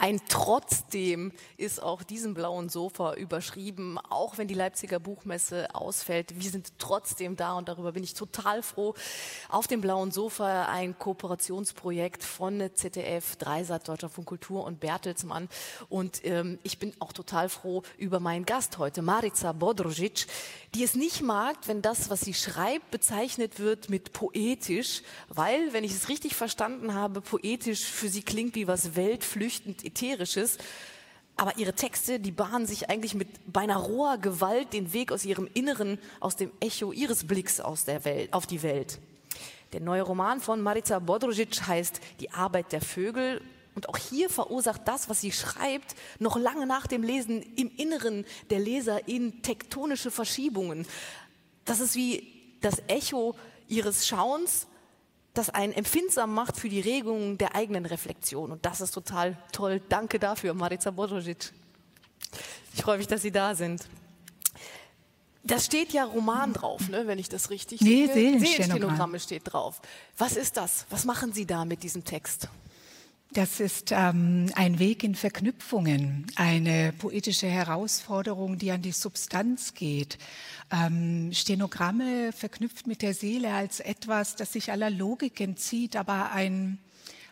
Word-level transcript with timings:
Ein 0.00 0.20
Trotzdem 0.28 1.32
ist 1.56 1.82
auf 1.82 2.04
diesem 2.04 2.32
blauen 2.32 2.68
Sofa 2.68 3.14
überschrieben, 3.14 3.98
auch 3.98 4.38
wenn 4.38 4.46
die 4.46 4.54
Leipziger 4.54 5.00
Buchmesse 5.00 5.74
ausfällt. 5.74 6.40
Wir 6.40 6.52
sind 6.52 6.78
trotzdem 6.78 7.34
da 7.34 7.54
und 7.54 7.68
darüber 7.68 7.90
bin 7.90 8.04
ich 8.04 8.14
total 8.14 8.62
froh. 8.62 8.94
Auf 9.48 9.66
dem 9.66 9.80
blauen 9.80 10.12
Sofa 10.12 10.66
ein 10.66 10.96
Kooperationsprojekt 10.96 12.22
von 12.22 12.70
ZDF, 12.72 13.34
Dreisat, 13.36 13.88
Deutscher 13.88 14.08
von 14.08 14.24
Kultur 14.24 14.64
und 14.64 14.78
Bertelsmann. 14.78 15.48
Und 15.88 16.24
ähm, 16.24 16.60
ich 16.62 16.78
bin 16.78 16.92
auch 17.00 17.12
total 17.12 17.48
froh 17.48 17.82
über 17.96 18.20
meinen 18.20 18.46
Gast 18.46 18.78
heute, 18.78 19.02
Marica 19.02 19.50
Bodrožić, 19.50 20.28
die 20.76 20.84
es 20.84 20.94
nicht 20.94 21.22
mag, 21.22 21.56
wenn 21.66 21.82
das, 21.82 22.08
was 22.08 22.20
sie 22.20 22.34
schreibt, 22.34 22.92
bezeichnet 22.92 23.58
wird 23.58 23.90
mit 23.90 24.12
poetisch, 24.12 25.02
weil, 25.28 25.72
wenn 25.72 25.82
ich 25.82 25.92
es 25.92 26.08
richtig 26.08 26.36
verstanden 26.36 26.94
habe, 26.94 27.20
poetisch 27.20 27.84
für 27.84 28.08
sie 28.08 28.22
klingt 28.22 28.54
wie 28.54 28.68
was 28.68 28.94
weltflüchtend 28.94 29.87
Ätherisches. 29.88 30.58
Aber 31.36 31.56
ihre 31.56 31.72
Texte, 31.72 32.18
die 32.18 32.32
bahnen 32.32 32.66
sich 32.66 32.90
eigentlich 32.90 33.14
mit 33.14 33.28
beinahe 33.52 33.80
roher 33.80 34.18
Gewalt 34.18 34.72
den 34.72 34.92
Weg 34.92 35.12
aus 35.12 35.24
ihrem 35.24 35.48
Inneren, 35.54 35.98
aus 36.18 36.34
dem 36.34 36.50
Echo 36.60 36.92
ihres 36.92 37.26
Blicks 37.26 37.60
aus 37.60 37.84
der 37.84 38.04
Welt, 38.04 38.32
auf 38.32 38.46
die 38.46 38.62
Welt. 38.62 38.98
Der 39.72 39.80
neue 39.80 40.02
Roman 40.02 40.40
von 40.40 40.60
Marica 40.60 40.98
Bodrožić 40.98 41.66
heißt 41.66 42.00
Die 42.20 42.30
Arbeit 42.32 42.72
der 42.72 42.80
Vögel. 42.80 43.40
Und 43.74 43.88
auch 43.88 43.96
hier 43.96 44.28
verursacht 44.28 44.82
das, 44.86 45.08
was 45.08 45.20
sie 45.20 45.30
schreibt, 45.30 45.94
noch 46.18 46.36
lange 46.36 46.66
nach 46.66 46.88
dem 46.88 47.04
Lesen 47.04 47.42
im 47.54 47.70
Inneren 47.76 48.24
der 48.50 48.58
Leser 48.58 49.06
in 49.06 49.42
tektonische 49.42 50.10
Verschiebungen. 50.10 50.84
Das 51.64 51.78
ist 51.78 51.94
wie 51.94 52.26
das 52.60 52.82
Echo 52.88 53.36
ihres 53.68 54.08
Schauens 54.08 54.66
das 55.38 55.50
einen 55.50 55.72
empfindsam 55.72 56.34
macht 56.34 56.56
für 56.56 56.68
die 56.68 56.80
Regungen 56.80 57.38
der 57.38 57.54
eigenen 57.54 57.86
Reflexion. 57.86 58.50
Und 58.52 58.66
das 58.66 58.80
ist 58.80 58.90
total 58.90 59.36
toll. 59.52 59.80
Danke 59.88 60.18
dafür, 60.18 60.52
Marica 60.52 60.90
Bodožić. 60.90 61.52
Ich 62.74 62.82
freue 62.82 62.98
mich, 62.98 63.06
dass 63.06 63.22
Sie 63.22 63.30
da 63.30 63.54
sind. 63.54 63.88
Da 65.44 65.58
steht 65.58 65.92
ja 65.92 66.04
Roman 66.04 66.52
drauf, 66.52 66.88
ne, 66.88 67.06
wenn 67.06 67.18
ich 67.18 67.28
das 67.28 67.48
richtig 67.50 67.80
nee, 67.80 68.06
sehe. 68.06 68.38
Seelenstenogramme 68.38 69.18
steht 69.20 69.52
drauf. 69.52 69.80
Was 70.18 70.36
ist 70.36 70.56
das? 70.56 70.84
Was 70.90 71.04
machen 71.04 71.32
Sie 71.32 71.46
da 71.46 71.64
mit 71.64 71.82
diesem 71.82 72.04
Text? 72.04 72.48
Das 73.32 73.60
ist 73.60 73.92
ähm, 73.92 74.50
ein 74.54 74.78
Weg 74.78 75.04
in 75.04 75.14
Verknüpfungen, 75.14 76.26
eine 76.36 76.94
poetische 76.94 77.46
Herausforderung, 77.46 78.56
die 78.56 78.70
an 78.70 78.80
die 78.80 78.92
Substanz 78.92 79.74
geht. 79.74 80.16
Ähm, 80.72 81.30
Stenogramme 81.34 82.32
verknüpft 82.32 82.86
mit 82.86 83.02
der 83.02 83.12
Seele 83.12 83.52
als 83.52 83.80
etwas, 83.80 84.34
das 84.34 84.54
sich 84.54 84.72
aller 84.72 84.88
Logik 84.88 85.40
entzieht, 85.40 85.94
aber 85.94 86.32
ein, 86.32 86.78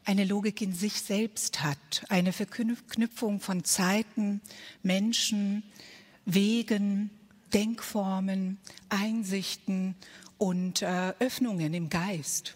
eine 0.05 0.27
Logik 0.27 0.61
in 0.61 0.75
sich 0.75 1.01
selbst 1.01 1.63
hat, 1.63 2.05
eine 2.11 2.35
Verknüpfung 2.35 3.41
von 3.41 3.65
Zeiten, 3.65 4.43
Menschen, 4.83 5.63
Wegen, 6.27 7.09
Denkformen, 7.55 8.59
Einsichten 8.91 9.95
und 10.37 10.83
äh, 10.83 11.15
Öffnungen 11.21 11.73
im 11.73 11.89
Geist. 11.89 12.55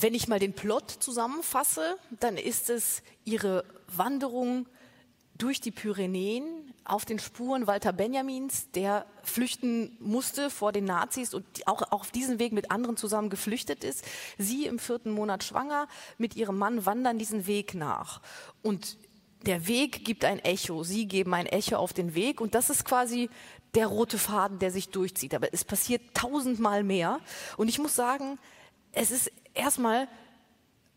Wenn 0.00 0.14
ich 0.14 0.28
mal 0.28 0.38
den 0.38 0.54
Plot 0.54 0.90
zusammenfasse, 0.90 1.96
dann 2.20 2.38
ist 2.38 2.70
es 2.70 3.02
ihre 3.24 3.66
Wanderung 3.86 4.66
durch 5.36 5.60
die 5.60 5.70
Pyrenäen 5.70 6.72
auf 6.84 7.04
den 7.04 7.18
Spuren 7.18 7.66
Walter 7.66 7.92
Benjamins, 7.92 8.70
der 8.70 9.04
flüchten 9.22 9.98
musste 10.00 10.48
vor 10.48 10.72
den 10.72 10.86
Nazis 10.86 11.34
und 11.34 11.44
auch 11.66 11.92
auf 11.92 12.10
diesem 12.12 12.38
Weg 12.38 12.52
mit 12.52 12.70
anderen 12.70 12.96
zusammen 12.96 13.28
geflüchtet 13.28 13.84
ist. 13.84 14.02
Sie 14.38 14.64
im 14.64 14.78
vierten 14.78 15.10
Monat 15.10 15.44
schwanger 15.44 15.86
mit 16.16 16.34
ihrem 16.34 16.56
Mann 16.56 16.86
wandern 16.86 17.18
diesen 17.18 17.46
Weg 17.46 17.74
nach. 17.74 18.22
Und 18.62 18.96
der 19.44 19.68
Weg 19.68 20.04
gibt 20.06 20.24
ein 20.24 20.38
Echo. 20.38 20.82
Sie 20.82 21.06
geben 21.08 21.34
ein 21.34 21.46
Echo 21.46 21.76
auf 21.76 21.92
den 21.92 22.14
Weg 22.14 22.40
und 22.40 22.54
das 22.54 22.70
ist 22.70 22.86
quasi 22.86 23.28
der 23.74 23.86
rote 23.86 24.16
Faden, 24.16 24.58
der 24.58 24.70
sich 24.70 24.88
durchzieht. 24.88 25.34
Aber 25.34 25.52
es 25.52 25.64
passiert 25.64 26.02
tausendmal 26.14 26.84
mehr. 26.84 27.20
Und 27.58 27.68
ich 27.68 27.78
muss 27.78 27.94
sagen, 27.94 28.38
es 28.92 29.10
ist 29.10 29.30
erstmal 29.54 30.08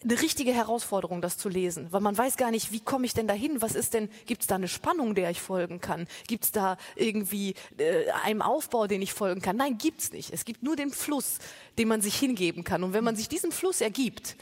eine 0.03 0.21
richtige 0.21 0.51
Herausforderung, 0.53 1.21
das 1.21 1.37
zu 1.37 1.49
lesen, 1.49 1.87
weil 1.91 2.01
man 2.01 2.17
weiß 2.17 2.37
gar 2.37 2.51
nicht, 2.51 2.71
wie 2.71 2.79
komme 2.79 3.05
ich 3.05 3.13
denn 3.13 3.27
dahin? 3.27 3.61
Was 3.61 3.73
ist 3.73 3.93
denn? 3.93 4.09
Gibt 4.25 4.41
es 4.41 4.47
da 4.47 4.55
eine 4.55 4.67
Spannung, 4.67 5.15
der 5.15 5.29
ich 5.29 5.41
folgen 5.41 5.79
kann? 5.79 6.07
Gibt 6.27 6.43
es 6.45 6.51
da 6.51 6.77
irgendwie 6.95 7.55
äh, 7.77 8.09
einen 8.23 8.41
Aufbau, 8.41 8.87
den 8.87 9.01
ich 9.01 9.13
folgen 9.13 9.41
kann? 9.41 9.55
Nein, 9.55 9.77
gibt's 9.77 10.11
nicht. 10.11 10.33
Es 10.33 10.45
gibt 10.45 10.63
nur 10.63 10.75
den 10.75 10.91
Fluss, 10.91 11.39
den 11.77 11.87
man 11.87 12.01
sich 12.01 12.15
hingeben 12.15 12.63
kann. 12.63 12.83
Und 12.83 12.93
wenn 12.93 13.03
man 13.03 13.15
sich 13.15 13.29
diesem 13.29 13.51
Fluss 13.51 13.81
ergibt, 13.81 14.35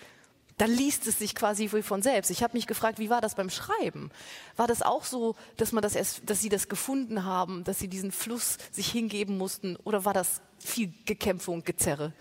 dann 0.58 0.72
liest 0.72 1.08
es 1.08 1.20
sich 1.20 1.36
quasi 1.36 1.72
wie 1.72 1.82
von 1.82 2.02
selbst. 2.02 2.32
Ich 2.32 2.44
habe 2.44 2.54
mich 2.54 2.68
gefragt, 2.68 3.00
wie 3.00 3.10
war 3.10 3.22
das 3.22 3.36
beim 3.36 3.50
Schreiben? 3.50 4.12
War 4.56 4.68
das 4.68 4.82
auch 4.82 5.06
so, 5.06 5.36
dass 5.58 5.72
man 5.72 5.82
das 5.82 5.96
erst, 5.96 6.30
dass 6.30 6.42
Sie 6.42 6.50
das 6.50 6.70
gefunden 6.70 7.26
haben, 7.26 7.64
dass 7.64 7.80
Sie 7.80 7.88
diesen 7.88 8.12
Fluss 8.12 8.58
sich 8.72 8.92
hingeben 8.92 9.38
mussten, 9.38 9.76
oder 9.78 10.06
war 10.06 10.14
das 10.14 10.42
viel 10.60 10.94
Gekämpfe 11.06 11.50
und 11.50 11.66
Gezerre? 11.66 12.14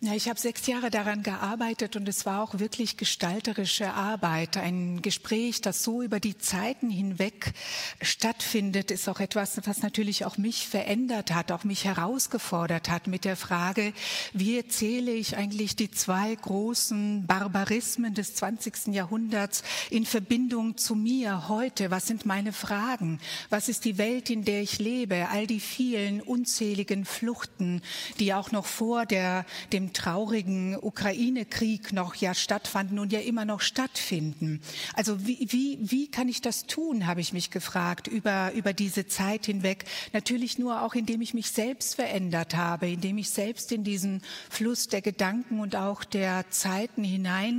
Ja, 0.00 0.14
ich 0.14 0.28
habe 0.28 0.38
sechs 0.38 0.66
Jahre 0.66 0.90
daran 0.90 1.22
gearbeitet 1.24 1.96
und 1.96 2.08
es 2.08 2.24
war 2.24 2.42
auch 2.42 2.58
wirklich 2.58 2.96
gestalterische 2.96 3.92
Arbeit. 3.92 4.56
Ein 4.56 5.02
Gespräch, 5.02 5.60
das 5.60 5.82
so 5.82 6.02
über 6.02 6.20
die 6.20 6.38
Zeiten 6.38 6.88
hinweg 6.88 7.52
stattfindet, 8.00 8.92
ist 8.92 9.08
auch 9.08 9.18
etwas, 9.20 9.60
was 9.66 9.82
natürlich 9.82 10.24
auch 10.24 10.38
mich 10.38 10.68
verändert 10.68 11.34
hat, 11.34 11.50
auch 11.50 11.64
mich 11.64 11.84
herausgefordert 11.84 12.88
hat 12.88 13.08
mit 13.08 13.24
der 13.24 13.36
Frage, 13.36 13.92
wie 14.32 14.56
erzähle 14.56 15.10
ich 15.10 15.36
eigentlich 15.36 15.74
die 15.74 15.90
zwei 15.90 16.34
großen 16.34 17.26
Barbarismen 17.26 17.79
des 17.80 18.34
20. 18.34 18.88
Jahrhunderts 18.94 19.62
in 19.90 20.04
Verbindung 20.04 20.76
zu 20.76 20.94
mir 20.94 21.48
heute? 21.48 21.90
Was 21.90 22.06
sind 22.06 22.26
meine 22.26 22.52
Fragen? 22.52 23.20
Was 23.48 23.68
ist 23.68 23.84
die 23.84 23.98
Welt, 23.98 24.30
in 24.30 24.44
der 24.44 24.62
ich 24.62 24.78
lebe? 24.78 25.28
All 25.30 25.46
die 25.46 25.60
vielen 25.60 26.20
unzähligen 26.20 27.04
Fluchten, 27.04 27.82
die 28.18 28.34
auch 28.34 28.52
noch 28.52 28.66
vor 28.66 29.06
der, 29.06 29.46
dem 29.72 29.92
traurigen 29.92 30.76
Ukraine-Krieg 30.76 31.92
noch 31.92 32.14
ja 32.14 32.34
stattfanden 32.34 32.98
und 32.98 33.12
ja 33.12 33.20
immer 33.20 33.44
noch 33.44 33.60
stattfinden. 33.60 34.60
Also 34.94 35.26
wie, 35.26 35.46
wie, 35.50 35.78
wie 35.80 36.10
kann 36.10 36.28
ich 36.28 36.40
das 36.40 36.66
tun, 36.66 37.06
habe 37.06 37.20
ich 37.20 37.32
mich 37.32 37.50
gefragt, 37.50 38.06
über, 38.06 38.52
über 38.54 38.72
diese 38.72 39.06
Zeit 39.06 39.46
hinweg. 39.46 39.84
Natürlich 40.12 40.58
nur 40.58 40.82
auch, 40.82 40.94
indem 40.94 41.20
ich 41.22 41.34
mich 41.34 41.50
selbst 41.50 41.94
verändert 41.94 42.54
habe, 42.56 42.88
indem 42.88 43.18
ich 43.18 43.30
selbst 43.30 43.72
in 43.72 43.84
diesen 43.84 44.22
Fluss 44.48 44.88
der 44.88 45.02
Gedanken 45.02 45.60
und 45.60 45.76
auch 45.76 46.04
der 46.04 46.44
Zeiten 46.50 47.04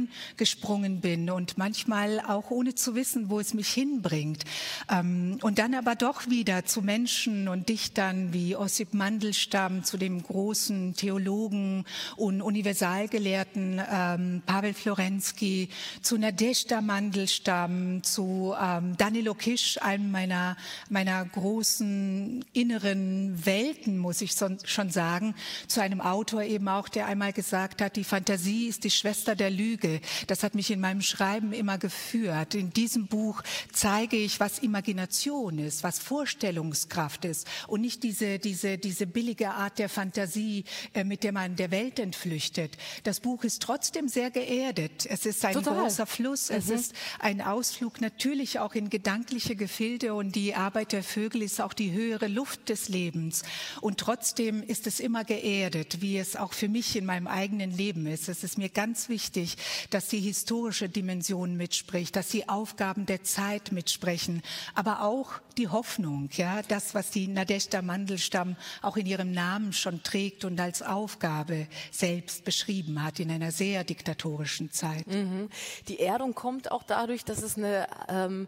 hineingesprungen 0.07 1.01
bin 1.01 1.29
und 1.29 1.57
manchmal 1.57 2.19
auch 2.19 2.51
ohne 2.51 2.75
zu 2.75 2.95
wissen, 2.95 3.29
wo 3.29 3.39
es 3.39 3.53
mich 3.53 3.69
hinbringt. 3.69 4.43
Ähm, 4.89 5.37
und 5.41 5.59
dann 5.59 5.73
aber 5.73 5.95
doch 5.95 6.27
wieder 6.29 6.65
zu 6.65 6.81
Menschen 6.81 7.47
und 7.47 7.69
Dichtern 7.69 8.33
wie 8.33 8.55
Ossip 8.55 8.93
Mandelstam, 8.93 9.83
zu 9.83 9.97
dem 9.97 10.23
großen 10.23 10.95
Theologen 10.95 11.85
und 12.15 12.41
Universalgelehrten 12.41 13.81
ähm, 13.91 14.41
Pavel 14.45 14.73
Florensky, 14.73 15.69
zu 16.01 16.17
Nadezhda 16.17 16.81
Mandelstam, 16.81 18.03
zu 18.03 18.53
ähm, 18.59 18.95
Danilo 18.97 19.33
Kisch, 19.33 19.81
einem 19.81 20.11
meiner, 20.11 20.57
meiner 20.89 21.23
großen 21.25 22.43
inneren 22.53 23.45
Welten, 23.45 23.97
muss 23.97 24.21
ich 24.21 24.35
so, 24.35 24.49
schon 24.63 24.89
sagen, 24.89 25.35
zu 25.67 25.81
einem 25.81 26.01
Autor 26.01 26.43
eben 26.43 26.67
auch, 26.67 26.89
der 26.89 27.05
einmal 27.05 27.33
gesagt 27.33 27.81
hat, 27.81 27.95
die 27.95 28.03
Fantasie 28.03 28.67
ist 28.67 28.83
die 28.83 28.91
Schwester 28.91 29.35
der 29.35 29.51
Lüge. 29.51 29.90
Das 30.27 30.43
hat 30.43 30.55
mich 30.55 30.71
in 30.71 30.79
meinem 30.79 31.01
Schreiben 31.01 31.53
immer 31.53 31.77
geführt. 31.77 32.55
In 32.55 32.71
diesem 32.71 33.07
Buch 33.07 33.41
zeige 33.73 34.17
ich, 34.17 34.39
was 34.39 34.59
Imagination 34.59 35.59
ist, 35.59 35.83
was 35.83 35.99
Vorstellungskraft 35.99 37.25
ist 37.25 37.47
und 37.67 37.81
nicht 37.81 38.03
diese, 38.03 38.39
diese, 38.39 38.77
diese 38.77 39.07
billige 39.07 39.51
Art 39.51 39.79
der 39.79 39.89
Fantasie, 39.89 40.65
äh, 40.93 41.03
mit 41.03 41.23
der 41.23 41.31
man 41.31 41.55
der 41.55 41.71
Welt 41.71 41.99
entflüchtet. 41.99 42.77
Das 43.03 43.19
Buch 43.19 43.43
ist 43.43 43.61
trotzdem 43.61 44.07
sehr 44.07 44.31
geerdet. 44.31 45.05
Es 45.07 45.25
ist 45.25 45.43
ein 45.45 45.53
Total. 45.53 45.81
großer 45.81 46.05
Fluss. 46.05 46.49
Mhm. 46.49 46.55
Es 46.55 46.69
ist 46.69 46.93
ein 47.19 47.41
Ausflug 47.41 48.01
natürlich 48.01 48.59
auch 48.59 48.73
in 48.73 48.89
gedankliche 48.89 49.55
Gefilde 49.55 50.13
und 50.13 50.35
die 50.35 50.55
Arbeit 50.55 50.91
der 50.91 51.03
Vögel 51.03 51.41
ist 51.41 51.61
auch 51.61 51.73
die 51.73 51.91
höhere 51.91 52.27
Luft 52.27 52.69
des 52.69 52.89
Lebens. 52.89 53.43
Und 53.81 53.99
trotzdem 53.99 54.63
ist 54.63 54.87
es 54.87 54.99
immer 54.99 55.23
geerdet, 55.23 56.01
wie 56.01 56.17
es 56.17 56.35
auch 56.35 56.53
für 56.53 56.69
mich 56.69 56.95
in 56.95 57.05
meinem 57.05 57.27
eigenen 57.27 57.71
Leben 57.71 58.05
ist. 58.05 58.29
Es 58.29 58.43
ist 58.43 58.57
mir 58.57 58.69
ganz 58.69 59.09
wichtig, 59.09 59.57
dass 59.89 60.07
die 60.07 60.19
historische 60.19 60.89
Dimension 60.89 61.57
mitspricht, 61.57 62.15
dass 62.15 62.29
die 62.29 62.47
Aufgaben 62.47 63.05
der 63.05 63.23
Zeit 63.23 63.71
mitsprechen, 63.71 64.41
aber 64.75 65.03
auch 65.03 65.39
die 65.57 65.67
Hoffnung, 65.67 66.29
ja, 66.33 66.61
das, 66.61 66.95
was 66.95 67.11
die 67.11 67.27
Nadeshda 67.27 67.81
Mandelstam 67.81 68.55
auch 68.81 68.97
in 68.97 69.05
ihrem 69.05 69.31
Namen 69.31 69.73
schon 69.73 70.03
trägt 70.03 70.45
und 70.45 70.59
als 70.59 70.81
Aufgabe 70.81 71.67
selbst 71.91 72.45
beschrieben 72.45 73.03
hat 73.03 73.19
in 73.19 73.31
einer 73.31 73.51
sehr 73.51 73.83
diktatorischen 73.83 74.71
Zeit. 74.71 75.07
Mhm. 75.07 75.49
Die 75.87 75.99
Erdung 75.99 76.35
kommt 76.35 76.71
auch 76.71 76.83
dadurch, 76.83 77.25
dass 77.25 77.41
es 77.41 77.57
eine 77.57 77.87
ähm, 78.07 78.47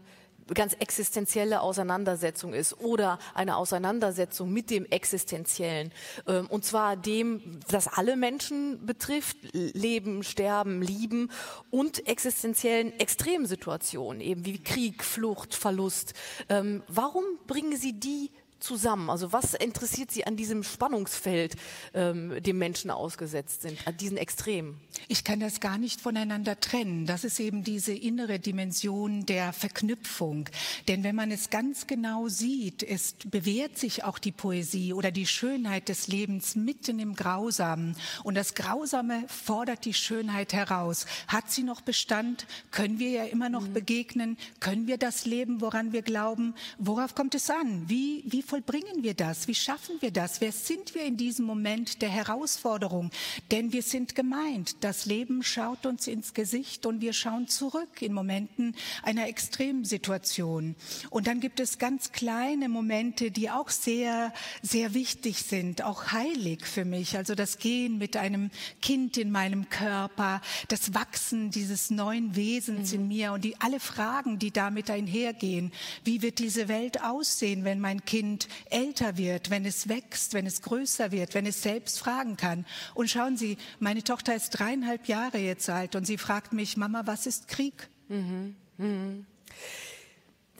ganz 0.52 0.74
existenzielle 0.78 1.60
Auseinandersetzung 1.60 2.52
ist 2.52 2.78
oder 2.80 3.18
eine 3.34 3.56
Auseinandersetzung 3.56 4.52
mit 4.52 4.70
dem 4.70 4.84
Existenziellen. 4.86 5.92
Ähm, 6.26 6.46
und 6.48 6.64
zwar 6.64 6.96
dem, 6.96 7.60
das 7.68 7.88
alle 7.88 8.16
Menschen 8.16 8.84
betrifft, 8.84 9.36
Leben, 9.52 10.22
Sterben, 10.22 10.82
Lieben 10.82 11.30
und 11.70 12.06
existenziellen 12.06 12.98
Extremsituationen, 12.98 14.20
eben 14.20 14.44
wie 14.44 14.62
Krieg, 14.62 15.02
Flucht, 15.04 15.54
Verlust. 15.54 16.14
Ähm, 16.48 16.82
warum 16.88 17.24
bringen 17.46 17.76
Sie 17.76 17.98
die 17.98 18.30
zusammen? 18.64 19.10
Also 19.10 19.32
was 19.32 19.54
interessiert 19.54 20.10
Sie 20.10 20.26
an 20.26 20.36
diesem 20.36 20.62
Spannungsfeld, 20.62 21.56
ähm, 21.92 22.42
dem 22.42 22.58
Menschen 22.58 22.90
ausgesetzt 22.90 23.62
sind, 23.62 23.86
an 23.86 23.96
diesen 23.96 24.16
Extremen? 24.16 24.80
Ich 25.08 25.22
kann 25.22 25.40
das 25.40 25.60
gar 25.60 25.78
nicht 25.78 26.00
voneinander 26.00 26.58
trennen. 26.58 27.06
Das 27.06 27.24
ist 27.24 27.38
eben 27.38 27.62
diese 27.62 27.92
innere 27.92 28.38
Dimension 28.38 29.26
der 29.26 29.52
Verknüpfung. 29.52 30.48
Denn 30.88 31.04
wenn 31.04 31.14
man 31.14 31.30
es 31.30 31.50
ganz 31.50 31.86
genau 31.86 32.28
sieht, 32.28 32.82
es 32.82 33.14
bewährt 33.26 33.78
sich 33.78 34.04
auch 34.04 34.18
die 34.18 34.32
Poesie 34.32 34.92
oder 34.92 35.10
die 35.10 35.26
Schönheit 35.26 35.88
des 35.88 36.08
Lebens 36.08 36.56
mitten 36.56 36.98
im 36.98 37.14
Grausamen. 37.14 37.96
Und 38.22 38.34
das 38.34 38.54
Grausame 38.54 39.24
fordert 39.28 39.84
die 39.84 39.94
Schönheit 39.94 40.52
heraus. 40.52 41.06
Hat 41.28 41.50
sie 41.50 41.62
noch 41.62 41.82
Bestand? 41.82 42.46
Können 42.70 42.98
wir 42.98 43.10
ja 43.10 43.24
immer 43.24 43.48
noch 43.48 43.68
mhm. 43.68 43.74
begegnen? 43.74 44.38
Können 44.60 44.86
wir 44.86 44.96
das 44.96 45.26
leben, 45.26 45.60
woran 45.60 45.92
wir 45.92 46.02
glauben? 46.02 46.54
Worauf 46.78 47.14
kommt 47.14 47.34
es 47.34 47.50
an? 47.50 47.84
Wie, 47.88 48.24
wie 48.26 48.42
vollbringen 48.54 49.02
wir 49.02 49.14
das? 49.14 49.48
Wie 49.48 49.54
schaffen 49.56 49.96
wir 49.98 50.12
das? 50.12 50.40
Wer 50.40 50.52
sind 50.52 50.94
wir 50.94 51.02
in 51.02 51.16
diesem 51.16 51.44
Moment 51.44 52.02
der 52.02 52.08
Herausforderung? 52.08 53.10
Denn 53.50 53.72
wir 53.72 53.82
sind 53.82 54.14
gemeint. 54.14 54.76
Das 54.84 55.06
Leben 55.06 55.42
schaut 55.42 55.86
uns 55.86 56.06
ins 56.06 56.34
Gesicht 56.34 56.86
und 56.86 57.00
wir 57.00 57.14
schauen 57.14 57.48
zurück 57.48 58.00
in 58.00 58.12
Momenten 58.12 58.76
einer 59.02 59.26
Extremsituation. 59.26 60.76
Und 61.10 61.26
dann 61.26 61.40
gibt 61.40 61.58
es 61.58 61.80
ganz 61.80 62.12
kleine 62.12 62.68
Momente, 62.68 63.32
die 63.32 63.50
auch 63.50 63.70
sehr, 63.70 64.32
sehr 64.62 64.94
wichtig 64.94 65.42
sind, 65.42 65.82
auch 65.82 66.12
heilig 66.12 66.64
für 66.64 66.84
mich. 66.84 67.16
Also 67.16 67.34
das 67.34 67.58
Gehen 67.58 67.98
mit 67.98 68.16
einem 68.16 68.52
Kind 68.80 69.16
in 69.16 69.32
meinem 69.32 69.68
Körper, 69.68 70.40
das 70.68 70.94
Wachsen 70.94 71.50
dieses 71.50 71.90
neuen 71.90 72.36
Wesens 72.36 72.92
mhm. 72.92 73.00
in 73.00 73.08
mir 73.08 73.32
und 73.32 73.42
die 73.42 73.60
alle 73.60 73.80
Fragen, 73.80 74.38
die 74.38 74.52
damit 74.52 74.90
einhergehen. 74.90 75.72
Wie 76.04 76.22
wird 76.22 76.38
diese 76.38 76.68
Welt 76.68 77.02
aussehen, 77.02 77.64
wenn 77.64 77.80
mein 77.80 78.04
Kind 78.04 78.33
älter 78.70 79.16
wird, 79.16 79.50
wenn 79.50 79.64
es 79.64 79.88
wächst, 79.88 80.34
wenn 80.34 80.46
es 80.46 80.62
größer 80.62 81.12
wird, 81.12 81.34
wenn 81.34 81.46
es 81.46 81.62
selbst 81.62 81.98
fragen 81.98 82.36
kann. 82.36 82.66
Und 82.94 83.10
schauen 83.10 83.36
Sie, 83.36 83.58
meine 83.80 84.02
Tochter 84.02 84.34
ist 84.34 84.50
dreieinhalb 84.50 85.08
Jahre 85.08 85.38
jetzt 85.38 85.68
alt 85.68 85.96
und 85.96 86.06
sie 86.06 86.18
fragt 86.18 86.52
mich, 86.52 86.76
Mama, 86.76 87.02
was 87.06 87.26
ist 87.26 87.48
Krieg? 87.48 87.88
Mhm. 88.08 88.56
Mhm. 88.78 89.26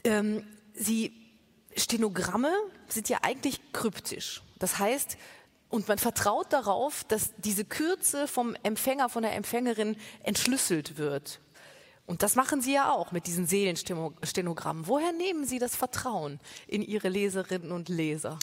Ähm, 0.03 0.43
sie 0.73 1.13
Stenogramme 1.77 2.51
sind 2.87 3.09
ja 3.09 3.19
eigentlich 3.21 3.59
kryptisch. 3.73 4.41
Das 4.59 4.79
heißt, 4.79 5.17
und 5.69 5.87
man 5.87 5.97
vertraut 5.97 6.53
darauf, 6.53 7.03
dass 7.03 7.33
diese 7.37 7.65
Kürze 7.65 8.27
vom 8.27 8.55
Empfänger, 8.63 9.09
von 9.09 9.23
der 9.23 9.33
Empfängerin 9.33 9.97
entschlüsselt 10.23 10.97
wird. 10.97 11.41
Und 12.05 12.21
das 12.21 12.35
machen 12.35 12.61
Sie 12.61 12.73
ja 12.73 12.91
auch 12.91 13.11
mit 13.11 13.25
diesen 13.27 13.47
Seelenstenogrammen. 13.47 14.87
Woher 14.87 15.11
nehmen 15.11 15.45
Sie 15.45 15.57
das 15.59 15.75
Vertrauen 15.75 16.39
in 16.67 16.81
Ihre 16.81 17.09
Leserinnen 17.09 17.71
und 17.71 17.89
Leser? 17.89 18.37